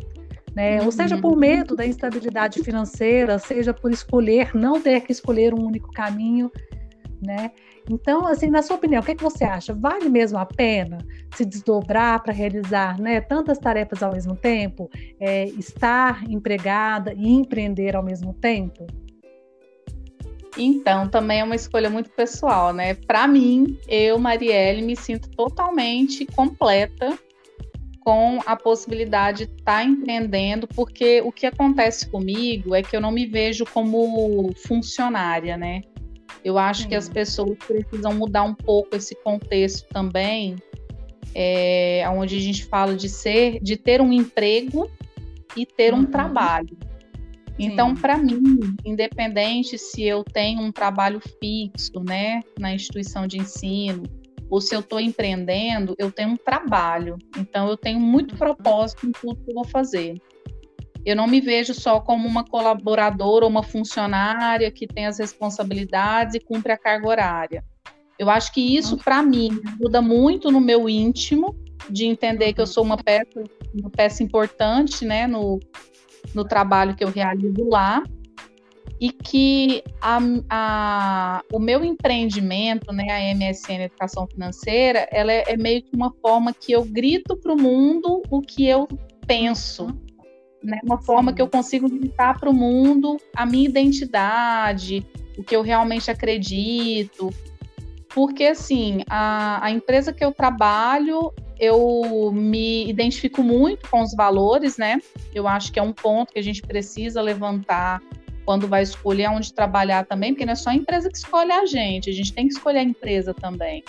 né? 0.55 0.79
Uhum. 0.79 0.85
Ou 0.85 0.91
seja, 0.91 1.17
por 1.17 1.35
medo 1.35 1.75
da 1.75 1.85
instabilidade 1.85 2.61
financeira, 2.63 3.39
seja 3.39 3.73
por 3.73 3.91
escolher 3.91 4.55
não 4.55 4.81
ter 4.81 5.01
que 5.01 5.11
escolher 5.11 5.53
um 5.53 5.65
único 5.65 5.91
caminho, 5.91 6.51
né? 7.21 7.51
Então, 7.89 8.27
assim, 8.27 8.49
na 8.49 8.61
sua 8.61 8.75
opinião, 8.75 9.01
o 9.01 9.05
que, 9.05 9.11
é 9.11 9.15
que 9.15 9.23
você 9.23 9.43
acha? 9.43 9.73
Vale 9.73 10.09
mesmo 10.09 10.37
a 10.37 10.45
pena 10.45 10.99
se 11.33 11.43
desdobrar 11.43 12.21
para 12.21 12.31
realizar 12.31 12.99
né, 12.99 13.19
tantas 13.19 13.57
tarefas 13.57 14.03
ao 14.03 14.13
mesmo 14.13 14.35
tempo? 14.35 14.89
É, 15.19 15.45
estar 15.45 16.23
empregada 16.29 17.13
e 17.13 17.27
empreender 17.27 17.95
ao 17.95 18.03
mesmo 18.03 18.33
tempo? 18.33 18.85
Então, 20.61 21.07
também 21.07 21.39
é 21.39 21.43
uma 21.43 21.55
escolha 21.55 21.89
muito 21.89 22.09
pessoal, 22.09 22.73
né? 22.73 22.93
Para 22.93 23.25
mim, 23.27 23.77
eu, 23.87 24.19
Marielle, 24.19 24.81
me 24.81 24.95
sinto 24.95 25.29
totalmente 25.29 26.25
completa 26.25 27.17
com 28.01 28.39
a 28.45 28.57
possibilidade 28.57 29.45
de 29.45 29.53
estar 29.53 29.77
tá 29.77 29.83
empreendendo, 29.83 30.67
porque 30.67 31.21
o 31.21 31.31
que 31.31 31.45
acontece 31.45 32.09
comigo 32.09 32.75
é 32.75 32.83
que 32.83 32.93
eu 32.93 32.99
não 32.99 33.11
me 33.11 33.25
vejo 33.25 33.65
como 33.65 34.51
funcionária, 34.67 35.55
né? 35.55 35.81
Eu 36.43 36.57
acho 36.57 36.83
Sim. 36.83 36.89
que 36.89 36.95
as 36.95 37.07
pessoas 37.07 37.57
precisam 37.57 38.13
mudar 38.13 38.43
um 38.43 38.53
pouco 38.53 38.97
esse 38.97 39.15
contexto 39.15 39.87
também, 39.89 40.57
é, 41.33 42.03
onde 42.11 42.35
a 42.35 42.41
gente 42.41 42.65
fala 42.65 42.95
de 42.95 43.07
ser, 43.07 43.59
de 43.61 43.77
ter 43.77 44.01
um 44.01 44.11
emprego 44.11 44.89
e 45.55 45.65
ter 45.65 45.93
uhum. 45.93 46.01
um 46.01 46.05
trabalho. 46.05 46.77
Então, 47.59 47.93
para 47.93 48.17
mim, 48.17 48.41
independente 48.85 49.77
se 49.77 50.03
eu 50.03 50.23
tenho 50.23 50.61
um 50.61 50.71
trabalho 50.71 51.19
fixo, 51.19 51.99
né, 51.99 52.41
na 52.57 52.73
instituição 52.73 53.27
de 53.27 53.37
ensino, 53.37 54.03
ou 54.49 54.61
se 54.61 54.73
eu 54.73 54.79
estou 54.79 54.99
empreendendo, 54.99 55.93
eu 55.99 56.09
tenho 56.09 56.29
um 56.29 56.37
trabalho. 56.37 57.17
Então, 57.37 57.67
eu 57.67 57.75
tenho 57.75 57.99
muito 57.99 58.31
uhum. 58.31 58.37
propósito 58.37 59.05
em 59.05 59.11
tudo 59.11 59.43
que 59.43 59.51
eu 59.51 59.55
vou 59.55 59.65
fazer. 59.65 60.15
Eu 61.05 61.15
não 61.15 61.27
me 61.27 61.41
vejo 61.41 61.73
só 61.73 61.99
como 61.99 62.27
uma 62.27 62.45
colaboradora 62.45 63.45
ou 63.45 63.51
uma 63.51 63.63
funcionária 63.63 64.71
que 64.71 64.87
tem 64.87 65.05
as 65.05 65.19
responsabilidades 65.19 66.35
e 66.35 66.39
cumpre 66.39 66.71
a 66.71 66.77
carga 66.77 67.07
horária. 67.07 67.63
Eu 68.17 68.29
acho 68.29 68.53
que 68.53 68.75
isso, 68.75 68.97
para 68.97 69.21
mim, 69.21 69.61
ajuda 69.75 70.01
muito 70.01 70.51
no 70.51 70.59
meu 70.59 70.89
íntimo, 70.89 71.55
de 71.89 72.05
entender 72.05 72.53
que 72.53 72.61
eu 72.61 72.67
sou 72.67 72.83
uma 72.83 72.97
peça, 72.97 73.43
uma 73.73 73.89
peça 73.89 74.23
importante 74.23 75.05
né, 75.05 75.25
no, 75.25 75.59
no 76.33 76.45
trabalho 76.45 76.95
que 76.95 77.03
eu 77.03 77.09
realizo 77.09 77.67
lá 77.69 78.03
e 79.00 79.12
que 79.12 79.83
a, 80.01 80.19
a, 80.50 81.43
o 81.53 81.59
meu 81.59 81.86
empreendimento, 81.86 82.91
né, 82.91 83.05
a 83.09 83.36
MSN 83.36 83.83
Educação 83.86 84.27
Financeira, 84.27 85.07
ela 85.12 85.31
é, 85.31 85.43
é 85.48 85.57
meio 85.57 85.81
que 85.81 85.95
uma 85.95 86.13
forma 86.21 86.53
que 86.53 86.74
eu 86.74 86.83
grito 86.83 87.38
para 87.38 87.53
o 87.53 87.62
mundo 87.62 88.21
o 88.29 88.41
que 88.41 88.67
eu 88.67 88.88
penso 89.25 89.88
né? 90.63 90.79
Uma 90.83 91.01
forma 91.01 91.33
que 91.33 91.41
eu 91.41 91.48
consigo 91.48 91.89
gritar 91.89 92.39
para 92.39 92.50
o 92.50 92.53
mundo 92.53 93.17
a 93.36 93.45
minha 93.45 93.67
identidade, 93.67 95.05
o 95.38 95.43
que 95.43 95.55
eu 95.55 95.62
realmente 95.62 96.12
acredito. 96.12 97.29
Porque, 98.13 98.45
assim, 98.45 99.03
a, 99.09 99.65
a 99.65 99.71
empresa 99.71 100.12
que 100.12 100.24
eu 100.24 100.31
trabalho, 100.31 101.31
eu 101.59 102.31
me 102.33 102.89
identifico 102.89 103.43
muito 103.43 103.89
com 103.89 104.01
os 104.01 104.15
valores, 104.15 104.77
né? 104.77 105.01
Eu 105.33 105.47
acho 105.47 105.71
que 105.71 105.79
é 105.79 105.83
um 105.83 105.91
ponto 105.91 106.31
que 106.31 106.39
a 106.39 106.43
gente 106.43 106.61
precisa 106.61 107.21
levantar 107.21 108.01
quando 108.45 108.67
vai 108.67 108.81
escolher 108.81 109.29
onde 109.29 109.53
trabalhar 109.53 110.05
também, 110.05 110.33
porque 110.33 110.45
não 110.45 110.53
é 110.53 110.55
só 110.55 110.71
a 110.71 110.75
empresa 110.75 111.09
que 111.09 111.17
escolhe 111.17 111.51
a 111.51 111.65
gente, 111.65 112.09
a 112.09 112.13
gente 112.13 112.33
tem 112.33 112.47
que 112.47 112.53
escolher 112.53 112.79
a 112.79 112.83
empresa 112.83 113.33
também. 113.33 113.83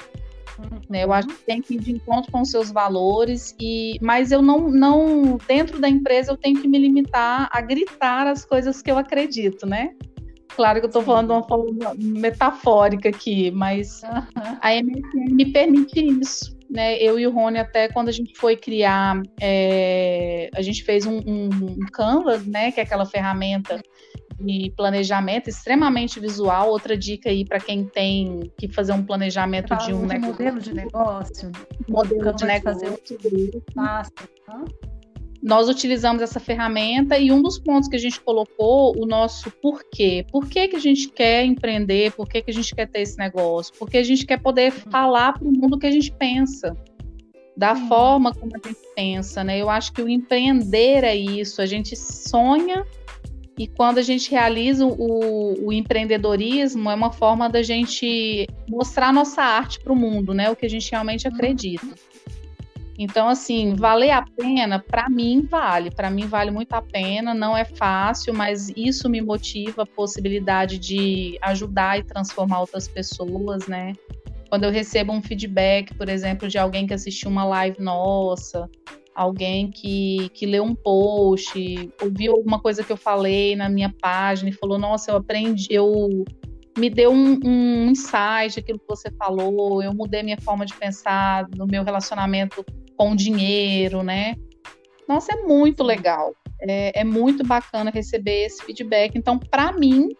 Né? 0.89 1.05
Eu 1.05 1.13
acho 1.13 1.29
que 1.29 1.45
tem 1.45 1.63
que 1.63 1.75
ir 1.75 1.79
de 1.79 1.93
encontro 1.93 2.31
com 2.31 2.43
os 2.43 2.51
seus 2.51 2.71
valores, 2.71 3.55
e 3.59 3.97
mas 4.03 4.31
eu 4.31 4.43
não, 4.43 4.71
não, 4.71 5.39
dentro 5.49 5.81
da 5.81 5.89
empresa, 5.89 6.33
eu 6.33 6.37
tenho 6.37 6.61
que 6.61 6.69
me 6.69 6.79
limitar 6.79 7.49
a 7.51 7.61
gritar 7.61 8.27
as 8.27 8.45
coisas 8.45 8.83
que 8.83 8.91
eu 8.91 8.99
acredito, 8.99 9.65
né? 9.65 9.95
Claro 10.55 10.81
que 10.81 10.87
eu 10.87 10.89
estou 10.89 11.03
falando 11.03 11.29
de 11.29 11.33
uma 11.33 11.43
forma 11.45 11.95
metafórica 11.97 13.09
aqui, 13.09 13.51
mas 13.51 14.03
a 14.61 14.75
MSN 14.75 15.35
me 15.35 15.53
permite 15.53 16.01
isso. 16.01 16.60
Né, 16.71 16.97
eu 16.99 17.19
e 17.19 17.27
o 17.27 17.33
Rony, 17.33 17.59
até 17.59 17.89
quando 17.89 18.11
a 18.11 18.13
gente 18.13 18.39
foi 18.39 18.57
criar, 18.57 19.21
é, 19.41 20.49
a 20.55 20.63
gente 20.63 20.85
fez 20.85 21.05
um, 21.05 21.17
um, 21.17 21.49
um, 21.49 21.79
Canvas, 21.93 22.47
né, 22.47 22.71
que 22.71 22.79
é 22.79 22.85
aquela 22.85 23.05
ferramenta 23.05 23.83
de 24.39 24.73
planejamento 24.77 25.51
extremamente 25.51 26.21
visual. 26.21 26.71
Outra 26.71 26.97
dica 26.97 27.29
aí 27.29 27.45
para 27.45 27.59
quem 27.59 27.85
tem 27.85 28.53
que 28.57 28.69
fazer 28.69 28.93
um 28.93 29.05
planejamento 29.05 29.77
de 29.79 29.93
um 29.93 30.07
negócio. 30.07 30.33
Modelo 30.33 30.61
de 30.61 30.75
negócio. 30.75 31.53
Modelo 31.89 32.35
de 32.35 32.45
negócio. 32.45 32.81
Fazer 32.81 32.91
Nós 35.43 35.69
utilizamos 35.69 36.21
essa 36.21 36.39
ferramenta 36.39 37.19
e 37.19 37.33
um 37.33 37.41
dos 37.41 37.59
pontos 37.59 37.89
que 37.89 37.97
a 37.97 37.99
gente 37.99 38.21
colocou, 38.21 38.95
o 39.01 39.07
nosso 39.07 39.51
porquê. 39.51 40.27
Por 40.31 40.47
que, 40.47 40.69
que 40.69 40.77
a 40.77 40.81
gente 40.81 41.09
quer 41.09 41.45
empreender? 41.45 42.13
Por 42.13 42.29
que, 42.29 42.43
que 42.43 42.51
a 42.51 42.55
gente 42.55 42.75
quer 42.75 42.87
ter 42.87 43.01
esse 43.01 43.17
negócio? 43.17 43.73
Porque 43.79 43.97
a 43.97 44.03
gente 44.03 44.27
quer 44.27 44.39
poder 44.39 44.73
uhum. 44.73 44.91
falar 44.91 45.33
para 45.33 45.49
o 45.49 45.51
mundo 45.51 45.77
o 45.77 45.79
que 45.79 45.87
a 45.87 45.91
gente 45.91 46.13
pensa 46.13 46.77
da 47.57 47.75
forma 47.75 48.35
como 48.35 48.53
a 48.55 48.69
gente 48.69 48.81
pensa, 48.95 49.45
né? 49.45 49.59
Eu 49.59 49.69
acho 49.69 49.93
que 49.93 50.03
o 50.03 50.09
empreender 50.09 51.05
é 51.05 51.15
isso. 51.15 51.61
A 51.61 51.67
gente 51.67 51.97
sonha 51.97 52.85
e 53.59 53.67
quando 53.67 53.99
a 53.99 54.03
gente 54.03 54.31
realiza 54.31 54.87
o, 54.87 55.67
o 55.67 55.73
empreendedorismo, 55.73 56.89
é 56.91 56.95
uma 56.95 57.13
forma 57.13 57.49
da 57.49 57.63
gente 57.63 58.47
mostrar 58.67 59.13
nossa 59.13 59.43
arte 59.43 59.79
para 59.81 59.93
o 59.93 59.97
mundo, 59.97 60.33
né? 60.33 60.51
O 60.51 60.57
que 60.57 60.65
a 60.65 60.71
gente 60.71 60.91
realmente 60.91 61.29
uhum. 61.29 61.35
acredita. 61.35 61.87
Então, 63.03 63.31
assim, 63.31 63.75
valer 63.77 64.11
a 64.11 64.21
pena, 64.21 64.79
para 64.79 65.09
mim 65.09 65.41
vale. 65.51 65.91
Para 65.91 66.11
mim 66.11 66.27
vale 66.27 66.51
muito 66.51 66.75
a 66.75 66.83
pena. 66.83 67.33
Não 67.33 67.57
é 67.57 67.65
fácil, 67.65 68.35
mas 68.35 68.71
isso 68.77 69.09
me 69.09 69.23
motiva 69.23 69.85
a 69.85 69.87
possibilidade 69.87 70.79
de 70.79 71.39
ajudar 71.41 71.99
e 71.99 72.03
transformar 72.03 72.61
outras 72.61 72.87
pessoas, 72.87 73.67
né? 73.67 73.95
Quando 74.51 74.65
eu 74.65 74.71
recebo 74.71 75.15
um 75.15 75.23
feedback, 75.23 75.95
por 75.95 76.11
exemplo, 76.11 76.47
de 76.47 76.59
alguém 76.59 76.87
que 76.87 76.93
assistiu 76.93 77.31
uma 77.31 77.43
live 77.43 77.81
nossa, 77.81 78.69
alguém 79.15 79.71
que, 79.71 80.29
que 80.35 80.45
leu 80.45 80.63
um 80.63 80.75
post, 80.75 81.91
ouviu 82.03 82.33
alguma 82.33 82.61
coisa 82.61 82.85
que 82.85 82.93
eu 82.93 82.99
falei 82.99 83.57
na 83.57 83.71
minha 83.71 83.95
página 83.99 84.51
e 84.51 84.53
falou, 84.53 84.79
nossa, 84.79 85.11
eu 85.11 85.17
aprendi, 85.17 85.69
eu 85.71 86.23
me 86.77 86.91
deu 86.91 87.11
um, 87.11 87.39
um 87.43 87.87
insight 87.87 88.59
aquilo 88.59 88.79
que 88.79 88.89
você 88.89 89.11
falou, 89.13 89.83
eu 89.83 89.95
mudei 89.95 90.23
minha 90.23 90.41
forma 90.41 90.67
de 90.67 90.75
pensar 90.75 91.49
no 91.57 91.67
meu 91.67 91.83
relacionamento 91.83 92.63
com 93.01 93.17
dinheiro, 93.17 94.03
né? 94.03 94.35
Nossa, 95.09 95.33
é 95.33 95.37
muito 95.37 95.83
legal. 95.83 96.35
É, 96.61 97.01
é 97.01 97.05
muito 97.05 97.43
bacana 97.43 97.91
receber 97.91 98.45
esse 98.45 98.63
feedback. 98.63 99.17
Então, 99.17 99.39
para 99.39 99.73
mim, 99.73 100.11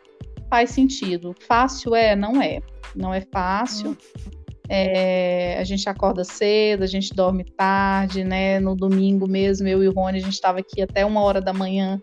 faz 0.49 0.71
sentido. 0.71 1.35
Fácil 1.47 1.95
é? 1.95 2.17
Não 2.17 2.41
é. 2.41 2.61
Não 2.97 3.13
é 3.13 3.21
fácil. 3.21 3.91
Hum 3.91 4.41
é, 4.73 5.59
a 5.59 5.65
gente 5.65 5.89
acorda 5.89 6.23
cedo, 6.23 6.85
a 6.85 6.87
gente 6.87 7.13
dorme 7.13 7.43
tarde, 7.43 8.23
né? 8.23 8.61
No 8.61 8.77
domingo 8.77 9.27
mesmo, 9.27 9.67
eu 9.67 9.83
e 9.83 9.89
o 9.89 9.93
Rony, 9.93 10.19
a 10.19 10.21
gente 10.21 10.35
estava 10.35 10.61
aqui 10.61 10.81
até 10.81 11.05
uma 11.05 11.21
hora 11.23 11.41
da 11.41 11.53
manhã 11.53 12.01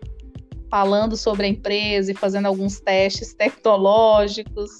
falando 0.70 1.16
sobre 1.16 1.46
a 1.46 1.48
empresa 1.48 2.12
e 2.12 2.14
fazendo 2.14 2.44
alguns 2.44 2.78
testes 2.78 3.32
tecnológicos. 3.32 4.70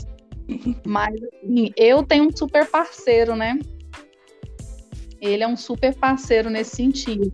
Mas 0.87 1.14
assim, 1.14 1.73
eu 1.78 2.02
tenho 2.02 2.25
um 2.25 2.37
super 2.37 2.67
parceiro, 2.71 3.35
né? 3.35 3.59
Ele 5.20 5.42
é 5.42 5.48
um 5.48 5.56
super 5.56 5.94
parceiro 5.94 6.48
nesse 6.50 6.76
sentido. 6.76 7.32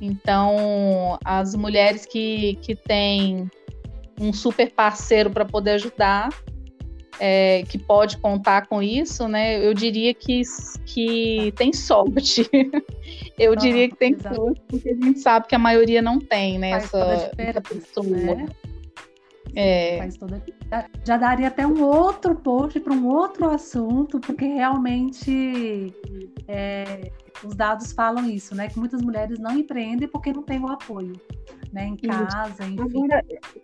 Então, 0.00 1.18
as 1.24 1.54
mulheres 1.54 2.04
que, 2.04 2.58
que 2.62 2.74
têm 2.74 3.50
um 4.20 4.32
super 4.32 4.70
parceiro 4.70 5.30
para 5.30 5.44
poder 5.44 5.72
ajudar, 5.72 6.28
é, 7.18 7.62
que 7.68 7.78
pode 7.78 8.18
contar 8.18 8.66
com 8.66 8.82
isso, 8.82 9.26
né? 9.26 9.64
Eu 9.64 9.72
diria 9.72 10.12
que, 10.12 10.42
que 10.84 11.52
tem 11.56 11.72
sorte. 11.72 12.48
Eu 13.38 13.52
ah, 13.52 13.56
diria 13.56 13.88
que 13.88 13.96
tem 13.96 14.18
sorte, 14.18 14.60
porque 14.68 14.90
a 14.90 14.94
gente 14.94 15.20
sabe 15.20 15.46
que 15.46 15.54
a 15.54 15.58
maioria 15.58 16.02
não 16.02 16.18
tem, 16.18 16.58
né? 16.58 16.80
Faz 16.80 16.84
essa, 16.84 17.32
essa 17.38 17.60
pessoa. 17.60 18.06
Né? 18.06 18.46
É. 19.56 19.98
Faz 19.98 20.16
toda... 20.16 20.42
Já 21.04 21.16
daria 21.16 21.48
até 21.48 21.66
um 21.66 21.82
outro 21.82 22.34
post 22.34 22.78
para 22.78 22.92
um 22.92 23.08
outro 23.08 23.48
assunto, 23.48 24.20
porque 24.20 24.44
realmente 24.44 25.92
é, 26.46 27.10
os 27.42 27.54
dados 27.54 27.92
falam 27.92 28.28
isso, 28.28 28.54
né? 28.54 28.68
Que 28.68 28.78
muitas 28.78 29.00
mulheres 29.00 29.38
não 29.38 29.58
empreendem 29.58 30.08
porque 30.08 30.32
não 30.32 30.42
têm 30.42 30.60
o 30.60 30.68
apoio, 30.68 31.12
né? 31.72 31.86
Em 31.86 31.96
casa, 31.96 32.64
enfim. 32.64 33.08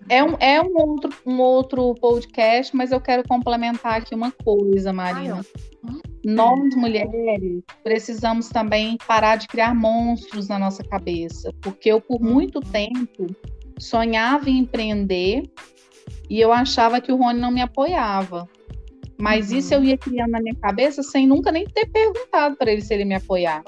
É 0.08 0.22
um, 0.24 0.34
é 0.38 0.60
um, 0.62 0.76
outro, 0.76 1.10
um 1.26 1.40
outro 1.40 1.94
podcast, 1.96 2.74
mas 2.74 2.90
eu 2.90 3.00
quero 3.00 3.26
complementar 3.28 3.98
aqui 3.98 4.14
uma 4.14 4.30
coisa, 4.30 4.92
Marina. 4.92 5.44
Ai, 5.84 6.00
Nós, 6.24 6.74
mulheres, 6.76 7.62
precisamos 7.82 8.48
também 8.48 8.96
parar 9.06 9.36
de 9.36 9.48
criar 9.48 9.74
monstros 9.74 10.48
na 10.48 10.58
nossa 10.58 10.82
cabeça, 10.84 11.52
porque 11.60 11.90
eu, 11.90 12.00
por 12.00 12.20
muito 12.20 12.56
uhum. 12.56 12.70
tempo, 12.70 13.26
sonhava 13.78 14.48
em 14.48 14.58
empreender 14.58 15.42
e 16.28 16.40
eu 16.40 16.52
achava 16.52 17.00
que 17.00 17.12
o 17.12 17.16
Rony 17.16 17.40
não 17.40 17.50
me 17.50 17.60
apoiava. 17.60 18.48
Mas 19.18 19.50
uhum. 19.50 19.58
isso 19.58 19.74
eu 19.74 19.84
ia 19.84 19.96
criando 19.96 20.30
na 20.30 20.40
minha 20.40 20.54
cabeça 20.54 21.02
sem 21.02 21.26
nunca 21.26 21.52
nem 21.52 21.66
ter 21.66 21.86
perguntado 21.86 22.56
para 22.56 22.72
ele 22.72 22.82
se 22.82 22.92
ele 22.92 23.04
me 23.04 23.14
apoiar. 23.14 23.62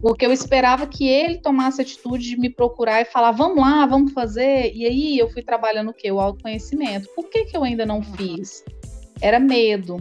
Porque 0.00 0.24
eu 0.26 0.32
esperava 0.32 0.86
que 0.86 1.06
ele 1.06 1.38
tomasse 1.38 1.80
a 1.80 1.84
atitude 1.84 2.30
de 2.30 2.36
me 2.38 2.48
procurar 2.48 3.02
e 3.02 3.04
falar, 3.04 3.32
vamos 3.32 3.58
lá, 3.58 3.86
vamos 3.86 4.12
fazer. 4.12 4.72
E 4.74 4.86
aí 4.86 5.18
eu 5.18 5.30
fui 5.30 5.42
trabalhando 5.42 5.90
o 5.90 5.94
quê? 5.94 6.10
O 6.10 6.18
autoconhecimento. 6.18 7.08
Por 7.14 7.28
que, 7.28 7.44
que 7.44 7.56
eu 7.56 7.62
ainda 7.62 7.86
não 7.86 7.96
uhum. 7.96 8.16
fiz? 8.16 8.64
Era 9.20 9.38
medo. 9.38 9.98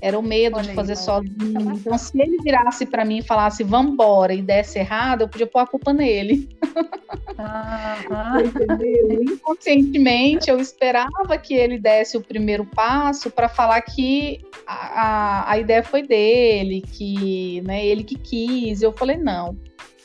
Era 0.00 0.18
o 0.18 0.22
medo 0.22 0.56
Olha 0.56 0.68
de 0.68 0.74
fazer 0.74 0.92
aí, 0.92 0.98
sozinho. 0.98 1.72
Então, 1.74 1.98
se 1.98 2.20
ele 2.20 2.38
virasse 2.42 2.86
para 2.86 3.04
mim 3.04 3.18
e 3.18 3.22
falasse, 3.22 3.62
vamos 3.62 3.92
embora, 3.92 4.32
e 4.32 4.40
desse 4.40 4.78
errado, 4.78 5.22
eu 5.22 5.28
podia 5.28 5.46
pôr 5.46 5.58
a 5.58 5.66
culpa 5.66 5.92
nele. 5.92 6.48
Ah, 7.38 8.36
Inconscientemente, 9.20 10.48
eu 10.48 10.58
esperava 10.58 11.36
que 11.38 11.54
ele 11.54 11.78
desse 11.78 12.16
o 12.16 12.20
primeiro 12.20 12.64
passo 12.64 13.30
para 13.30 13.48
falar 13.48 13.80
que 13.82 14.40
a, 14.66 15.02
a, 15.02 15.52
a, 15.52 15.58
ideia 15.58 15.82
foi 15.82 16.02
dele, 16.02 16.80
que 16.80 17.60
né, 17.62 17.84
ele 17.84 18.04
que 18.04 18.16
quis. 18.16 18.82
Eu 18.82 18.92
falei, 18.92 19.16
não, 19.16 19.56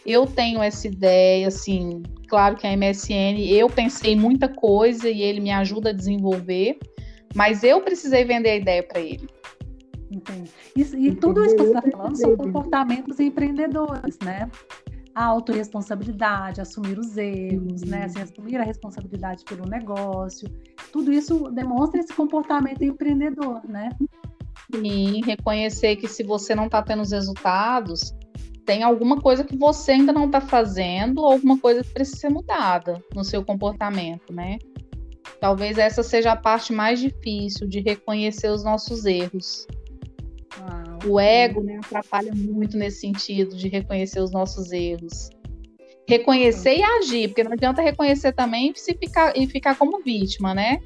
eu 0.06 0.26
tenho 0.26 0.62
essa 0.62 0.88
ideia, 0.88 1.48
assim, 1.48 2.04
claro 2.28 2.56
que 2.56 2.68
a 2.68 2.76
MSN, 2.76 3.40
eu 3.50 3.70
pensei 3.70 4.16
muita 4.16 4.48
coisa 4.48 5.10
e 5.10 5.22
ele 5.22 5.40
me 5.40 5.52
ajuda 5.52 5.90
a 5.90 5.94
desenvolver, 5.94 6.78
mas 7.34 7.64
eu 7.64 7.82
precisei 7.82 8.24
vender 8.24 8.50
a 8.52 8.56
ideia 8.56 8.84
para 8.84 9.00
ele. 9.00 9.28
Entendi. 10.16 10.50
Isso, 10.78 10.98
e 10.98 11.14
tudo 11.14 11.44
isso 11.44 11.56
que 11.58 11.64
você 11.64 11.78
está 11.78 11.92
falando 11.92 12.16
são 12.16 12.38
comportamentos 12.38 13.20
empreendedores, 13.20 14.18
né? 14.24 14.50
A 15.14 15.26
autorresponsabilidade, 15.26 16.62
assumir 16.62 16.98
os 16.98 17.18
erros, 17.18 17.82
né? 17.82 18.06
Assim, 18.06 18.22
assumir 18.22 18.56
a 18.58 18.64
responsabilidade 18.64 19.44
pelo 19.44 19.66
negócio. 19.66 20.50
Tudo 20.92 21.12
isso 21.12 21.52
demonstra 21.52 22.00
esse 22.00 22.14
comportamento 22.14 22.82
empreendedor, 22.82 23.62
né? 23.68 23.90
Sim, 24.74 25.22
reconhecer 25.26 25.98
que 25.98 26.08
se 26.08 26.24
você 26.24 26.56
não 26.56 26.66
está 26.66 26.82
tendo 26.82 27.02
os 27.02 27.12
resultados, 27.12 28.16
tem 28.66 28.82
alguma 28.82 29.20
coisa 29.22 29.44
que 29.44 29.58
você 29.58 29.92
ainda 29.92 30.14
não 30.14 30.26
está 30.26 30.40
fazendo, 30.40 31.20
ou 31.20 31.34
alguma 31.34 31.58
coisa 31.58 31.84
que 31.84 31.94
precisa 31.94 32.18
ser 32.18 32.30
mudada 32.30 33.04
no 33.14 33.24
seu 33.24 33.44
comportamento, 33.44 34.34
né? 34.34 34.58
Talvez 35.42 35.78
essa 35.78 36.02
seja 36.02 36.32
a 36.32 36.36
parte 36.36 36.72
mais 36.74 37.00
difícil 37.00 37.68
de 37.68 37.82
reconhecer 37.82 38.50
os 38.50 38.64
nossos 38.64 39.06
erros. 39.06 39.68
O 41.06 41.20
ego 41.20 41.62
né, 41.62 41.78
atrapalha 41.84 42.34
muito 42.34 42.78
nesse 42.78 43.02
sentido 43.02 43.56
de 43.56 43.68
reconhecer 43.68 44.20
os 44.20 44.32
nossos 44.32 44.72
erros. 44.72 45.30
Reconhecer 46.08 46.78
e 46.78 46.84
agir, 46.84 47.28
porque 47.30 47.44
não 47.44 47.54
adianta 47.54 47.82
reconhecer 47.82 48.32
também 48.34 48.74
se 48.76 48.94
ficar, 48.96 49.36
e 49.36 49.48
ficar 49.48 49.76
como 49.76 50.02
vítima, 50.04 50.54
né? 50.54 50.80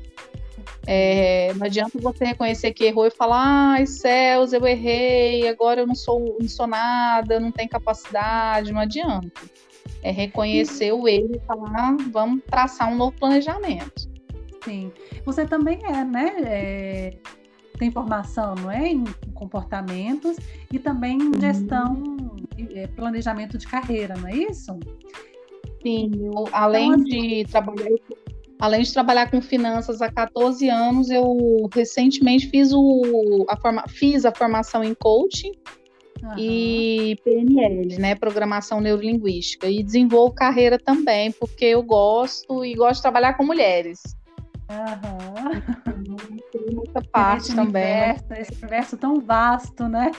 É, 0.88 1.53
não 1.55 1.65
adianta 1.65 1.99
você 1.99 2.25
reconhecer 2.25 2.73
que 2.73 2.86
errou 2.86 3.05
e 3.05 3.12
falar, 3.12 3.73
ai 3.73 3.86
céus, 3.86 4.53
eu 4.53 4.65
errei, 4.65 5.47
agora 5.47 5.82
eu 5.82 5.88
não 5.88 5.95
sou, 5.95 6.38
não 6.39 6.47
sou 6.47 6.67
nada, 6.67 7.39
não 7.39 7.51
tenho 7.51 7.69
capacidade, 7.69 8.71
não 8.71 8.79
adianta. 8.79 9.41
É 10.01 10.12
reconhecer 10.12 10.93
o 10.93 11.08
erro 11.08 11.32
e 11.36 11.39
falar, 11.45 11.95
vamos 12.12 12.41
traçar 12.45 12.91
um 12.91 12.95
novo 12.95 13.15
planejamento. 13.17 14.10
Sim. 14.63 14.91
Você 15.25 15.45
também 15.45 15.79
é, 15.84 16.03
né? 16.03 16.34
É 16.45 17.38
tem 17.80 17.89
formação, 17.89 18.54
não 18.56 18.70
é, 18.70 18.89
em 18.89 19.04
comportamentos 19.34 20.38
e 20.72 20.78
também 20.78 21.18
em 21.18 21.28
uhum. 21.28 21.39
gestão, 21.39 22.36
é, 22.76 22.86
planejamento 22.88 23.58
de 23.58 23.65
carreira, 23.65 24.15
não 24.18 24.28
é 24.28 24.36
isso? 24.36 24.78
Sim, 25.82 26.12
eu, 26.22 26.48
além 26.52 26.92
então, 26.92 27.02
assim, 27.02 27.44
de 27.44 27.46
trabalhar 27.46 27.89
além 28.60 28.82
de 28.82 28.92
trabalhar 28.92 29.32
com 29.32 29.42
finanças 29.42 30.02
há 30.02 30.12
14 30.12 30.70
anos, 30.70 31.10
eu 31.10 31.70
recentemente 31.74 32.50
fiz, 32.50 32.74
o, 32.74 33.46
a, 33.48 33.56
forma, 33.56 33.86
fiz 33.88 34.26
a 34.26 34.36
formação 34.36 34.84
em 34.84 34.94
coaching 34.94 35.54
uhum. 36.22 36.38
e 36.38 37.18
PNL, 37.24 37.98
né, 37.98 38.15
programação 38.15 38.82
neurolinguística, 38.82 39.70
e 39.70 39.82
desenvolvo 39.82 40.36
carreira 40.36 40.78
também, 40.78 41.32
porque 41.32 41.63
eu 41.63 41.82
gosto 41.82 42.65
e 42.65 42.76
gosto 42.76 42.96
de 42.96 43.02
trabalhar 43.04 43.36
com 43.36 43.46
mulheres. 43.46 44.02
Uhum. 44.69 46.10
muita 46.75 47.01
parte 47.12 47.47
esse 47.47 47.55
também. 47.55 47.84
Né? 47.84 48.03
Universo, 48.03 48.29
né? 48.29 48.41
Esse 48.41 48.62
universo 48.62 48.97
tão 48.97 49.19
vasto, 49.19 49.88
né? 49.88 50.12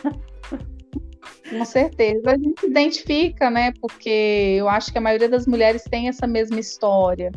Com 1.49 1.65
certeza. 1.65 2.31
A 2.31 2.39
gente 2.39 2.67
identifica, 2.67 3.51
né? 3.51 3.73
Porque 3.81 4.57
eu 4.59 4.69
acho 4.69 4.93
que 4.93 4.99
a 4.99 5.01
maioria 5.01 5.29
das 5.29 5.47
mulheres 5.47 5.83
tem 5.85 6.09
essa 6.09 6.27
mesma 6.27 6.59
história. 6.59 7.31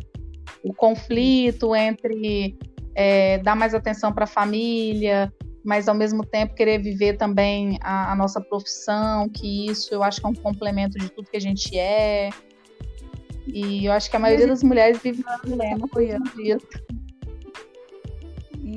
O 0.62 0.72
conflito 0.72 1.74
entre 1.74 2.56
é, 2.94 3.38
dar 3.38 3.54
mais 3.54 3.74
atenção 3.74 4.12
para 4.12 4.24
a 4.24 4.28
família, 4.28 5.32
mas 5.64 5.88
ao 5.88 5.94
mesmo 5.94 6.24
tempo 6.24 6.54
querer 6.54 6.78
viver 6.78 7.16
também 7.16 7.78
a, 7.82 8.12
a, 8.12 8.16
nossa 8.16 8.40
profissão, 8.40 9.28
que 9.28 9.66
isso 9.66 9.92
eu 9.92 10.02
acho 10.02 10.20
que 10.20 10.26
é 10.26 10.30
um 10.30 10.34
complemento 10.34 10.98
de 10.98 11.10
tudo 11.10 11.28
que 11.30 11.36
a 11.36 11.40
gente 11.40 11.76
é. 11.76 12.30
E 13.46 13.84
eu 13.84 13.92
acho 13.92 14.08
que 14.08 14.16
a 14.16 14.18
maioria 14.18 14.46
das 14.46 14.62
mulheres 14.62 14.98
vive 15.02 15.22
um 15.22 15.48
dilema 15.48 15.88
disso. 16.34 16.66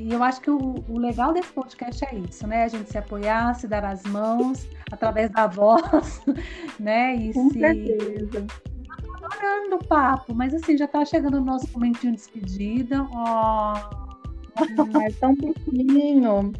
E 0.08 0.12
eu 0.14 0.24
acho 0.24 0.40
que 0.40 0.50
o, 0.50 0.82
o, 0.88 0.98
legal 0.98 1.34
desse 1.34 1.52
podcast 1.52 2.02
é 2.02 2.14
isso, 2.14 2.46
né? 2.46 2.64
A 2.64 2.68
gente 2.68 2.90
se 2.90 2.96
apoiar, 2.96 3.52
se 3.54 3.68
dar 3.68 3.84
as 3.84 4.02
mãos 4.04 4.66
através 4.90 5.30
da 5.30 5.46
voz, 5.46 6.22
né? 6.80 7.14
E 7.14 7.34
Com 7.34 7.50
se... 7.50 7.60
certeza. 7.60 8.46
Adorando 8.88 9.76
o 9.76 9.84
papo, 9.84 10.34
mas 10.34 10.54
assim, 10.54 10.78
já 10.78 10.88
tá 10.88 11.04
chegando 11.04 11.36
o 11.36 11.44
nosso 11.44 11.70
momentinho 11.74 12.12
de 12.12 12.20
despedida. 12.20 13.06
Oh. 13.12 13.74
é 14.98 15.10
tão 15.20 15.36
pouquinho. 15.36 16.54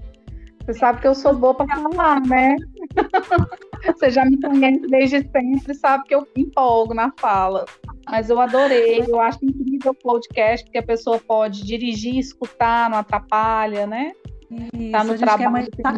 Você 0.67 0.75
sabe 0.75 1.01
que 1.01 1.09
eu 1.09 1.15
sou 1.15 1.35
boa 1.35 1.55
para 1.55 1.75
falar, 1.75 2.21
né? 2.27 2.55
Você 3.87 4.11
já 4.11 4.25
me 4.25 4.41
conhece 4.41 4.81
desde 4.81 5.29
sempre, 5.31 5.75
sabe 5.75 6.05
que 6.05 6.15
eu 6.15 6.27
empolgo 6.37 6.95
na 6.95 7.13
fala. 7.19 7.65
Mas 8.11 8.31
eu 8.31 8.41
adorei, 8.41 9.05
eu 9.07 9.21
acho 9.21 9.39
incrível 9.43 9.93
o 9.93 9.95
podcast, 9.95 10.65
porque 10.65 10.79
a 10.79 10.83
pessoa 10.83 11.19
pode 11.19 11.65
dirigir, 11.65 12.17
escutar, 12.17 12.89
não 12.91 12.99
atrapalha, 12.99 13.87
né? 13.87 14.13
Isso, 14.51 14.93
tá 14.93 15.05
no 15.05 15.19
trabalho. 15.19 15.69
Tá... 15.83 15.95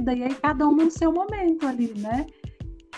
Daí 0.00 0.22
aí 0.24 0.34
cada 0.34 0.68
um 0.68 0.76
no 0.76 0.90
seu 0.90 1.12
momento 1.12 1.66
ali, 1.66 1.92
né? 1.96 2.26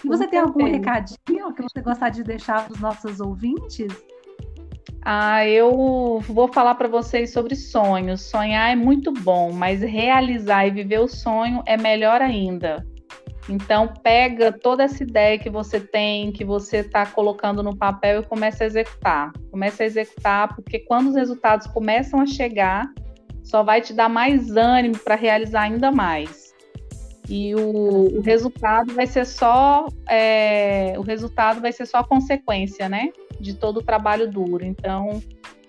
E 0.04 0.08
você 0.08 0.26
tem 0.26 0.40
algum 0.40 0.64
recadinho 0.64 1.52
que 1.54 1.62
você 1.62 1.80
gostaria 1.80 2.14
de 2.14 2.24
deixar 2.24 2.64
para 2.64 2.74
os 2.74 2.80
nossos 2.80 3.20
ouvintes? 3.20 3.92
Ah, 5.02 5.46
eu 5.46 6.20
vou 6.20 6.52
falar 6.52 6.74
para 6.74 6.88
vocês 6.88 7.32
sobre 7.32 7.54
sonhos. 7.54 8.22
Sonhar 8.22 8.70
é 8.70 8.76
muito 8.76 9.12
bom, 9.12 9.52
mas 9.52 9.80
realizar 9.80 10.66
e 10.66 10.70
viver 10.70 11.00
o 11.00 11.08
sonho 11.08 11.62
é 11.66 11.76
melhor 11.76 12.20
ainda. 12.20 12.84
Então, 13.50 13.88
pega 13.88 14.52
toda 14.52 14.84
essa 14.84 15.02
ideia 15.02 15.36
que 15.36 15.50
você 15.50 15.80
tem, 15.80 16.30
que 16.30 16.44
você 16.44 16.78
está 16.78 17.04
colocando 17.04 17.64
no 17.64 17.76
papel 17.76 18.20
e 18.20 18.24
começa 18.24 18.62
a 18.62 18.66
executar. 18.68 19.32
Começa 19.50 19.82
a 19.82 19.86
executar, 19.86 20.54
porque 20.54 20.78
quando 20.78 21.08
os 21.08 21.16
resultados 21.16 21.66
começam 21.66 22.20
a 22.20 22.26
chegar, 22.26 22.88
só 23.42 23.64
vai 23.64 23.80
te 23.80 23.92
dar 23.92 24.08
mais 24.08 24.56
ânimo 24.56 24.96
para 24.98 25.16
realizar 25.16 25.62
ainda 25.62 25.90
mais. 25.90 26.54
E 27.28 27.52
o, 27.56 28.18
o 28.18 28.20
resultado 28.20 28.94
vai 28.94 29.06
ser 29.06 29.26
só 29.26 29.86
é, 30.08 30.94
o 30.96 31.02
resultado 31.02 31.60
vai 31.60 31.72
ser 31.72 31.86
só 31.86 32.04
consequência, 32.04 32.88
né? 32.88 33.10
De 33.40 33.54
todo 33.54 33.78
o 33.78 33.82
trabalho 33.82 34.30
duro. 34.30 34.64
Então 34.64 35.20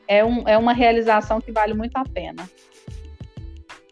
é, 0.08 0.24
um, 0.24 0.48
é 0.48 0.58
uma 0.58 0.74
realização 0.74 1.42
que 1.42 1.52
vale 1.52 1.74
muito 1.74 1.98
a 1.98 2.04
pena. 2.04 2.50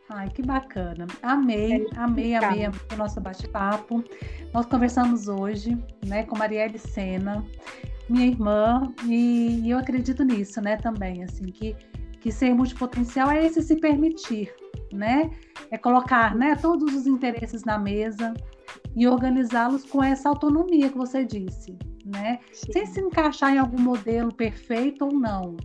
Ai, 0.09 0.27
que 0.29 0.41
bacana. 0.41 1.05
Amei, 1.21 1.73
é 1.73 1.75
amei, 1.95 2.35
amei, 2.35 2.65
amei 2.65 2.79
o 2.91 2.95
nosso 2.97 3.21
bate-papo. 3.21 4.03
Nós 4.51 4.65
conversamos 4.65 5.27
hoje, 5.27 5.77
né, 6.05 6.23
com 6.23 6.35
Marielle 6.35 6.79
Sena, 6.79 7.45
minha 8.09 8.25
irmã, 8.25 8.91
e, 9.05 9.61
e 9.63 9.69
eu 9.69 9.77
acredito 9.77 10.23
nisso, 10.23 10.59
né, 10.61 10.77
também, 10.77 11.23
assim, 11.23 11.45
que, 11.45 11.75
que 12.19 12.31
ser 12.31 12.55
multipotencial 12.55 13.29
é 13.29 13.45
esse 13.45 13.61
se 13.61 13.75
permitir, 13.75 14.51
né? 14.91 15.29
É 15.69 15.77
colocar, 15.77 16.35
né, 16.35 16.55
todos 16.55 16.95
os 16.95 17.05
interesses 17.05 17.63
na 17.63 17.77
mesa 17.77 18.33
e 18.95 19.07
organizá-los 19.07 19.85
com 19.85 20.03
essa 20.03 20.27
autonomia 20.27 20.89
que 20.89 20.97
você 20.97 21.23
disse, 21.23 21.77
né? 22.03 22.39
Sim. 22.51 22.71
Sem 22.73 22.85
se 22.87 22.99
encaixar 22.99 23.53
em 23.53 23.59
algum 23.59 23.79
modelo 23.79 24.33
perfeito 24.33 25.05
ou 25.05 25.13
não, 25.13 25.55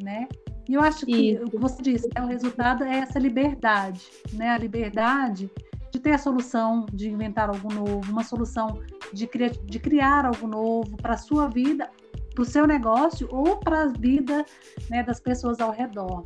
né? 0.00 0.28
E 0.68 0.74
eu 0.74 0.80
acho 0.80 1.04
que 1.04 1.32
Isso. 1.32 1.44
o 1.44 1.50
que 1.50 1.58
você 1.58 1.82
disse, 1.82 2.08
né, 2.14 2.22
o 2.22 2.26
resultado 2.26 2.84
é 2.84 2.98
essa 2.98 3.18
liberdade, 3.18 4.02
né? 4.32 4.50
A 4.50 4.58
liberdade 4.58 5.50
de 5.92 5.98
ter 5.98 6.12
a 6.12 6.18
solução 6.18 6.86
de 6.92 7.10
inventar 7.10 7.50
algo 7.50 7.72
novo, 7.72 8.10
uma 8.10 8.24
solução 8.24 8.80
de, 9.12 9.26
criar, 9.26 9.50
de 9.50 9.78
criar 9.78 10.24
algo 10.24 10.46
novo 10.46 10.96
para 10.96 11.14
a 11.14 11.18
sua 11.18 11.48
vida, 11.48 11.90
para 12.34 12.42
o 12.42 12.46
seu 12.46 12.66
negócio 12.66 13.28
ou 13.30 13.58
para 13.58 13.82
a 13.82 13.86
vida 13.88 14.44
né, 14.88 15.02
das 15.02 15.20
pessoas 15.20 15.60
ao 15.60 15.70
redor. 15.70 16.22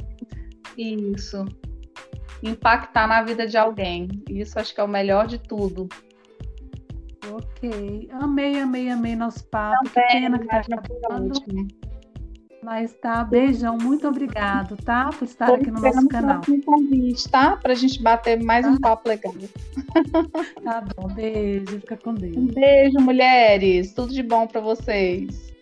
Isso. 0.79 1.45
Impactar 2.43 3.09
na 3.09 3.23
vida 3.23 3.47
de 3.47 3.57
alguém. 3.57 4.09
Isso 4.29 4.59
acho 4.59 4.73
que 4.75 4.81
é 4.81 4.85
o 4.85 4.89
melhor 4.89 5.27
de 5.27 5.39
tudo. 5.39 5.89
Ok. 7.33 8.09
Amei, 8.13 8.61
amei, 8.61 8.89
amei 8.89 9.17
nosso 9.17 9.45
papo. 9.49 9.89
Também, 9.89 10.07
que 10.07 10.13
pena 10.13 10.39
que 10.39 10.45
está 10.45 10.77
acabando. 10.77 11.33
Mas 12.67 12.93
tá, 12.95 13.23
beijão, 13.23 13.79
muito 13.79 14.09
obrigado, 14.09 14.77
tá? 14.79 15.11
Por 15.17 15.25
estar 15.25 15.55
aqui 15.55 15.71
no 15.71 15.81
nosso 15.81 16.09
canal. 16.09 16.41
Convite, 16.65 17.29
tá? 17.29 17.57
Pra 17.57 17.75
gente 17.75 18.03
bater 18.03 18.43
mais 18.43 18.67
um 18.67 18.77
papo 18.77 19.09
legal. 19.09 19.33
Tá 20.65 20.85
bom, 20.97 21.07
beijo, 21.15 21.79
fica 21.79 21.97
com 21.97 22.13
Deus. 22.13 22.37
Um 22.37 22.47
beijo, 22.47 22.99
mulheres. 22.99 23.95
Tudo 23.95 24.13
de 24.13 24.21
bom 24.21 24.49
para 24.49 24.61
vocês. 24.61 25.55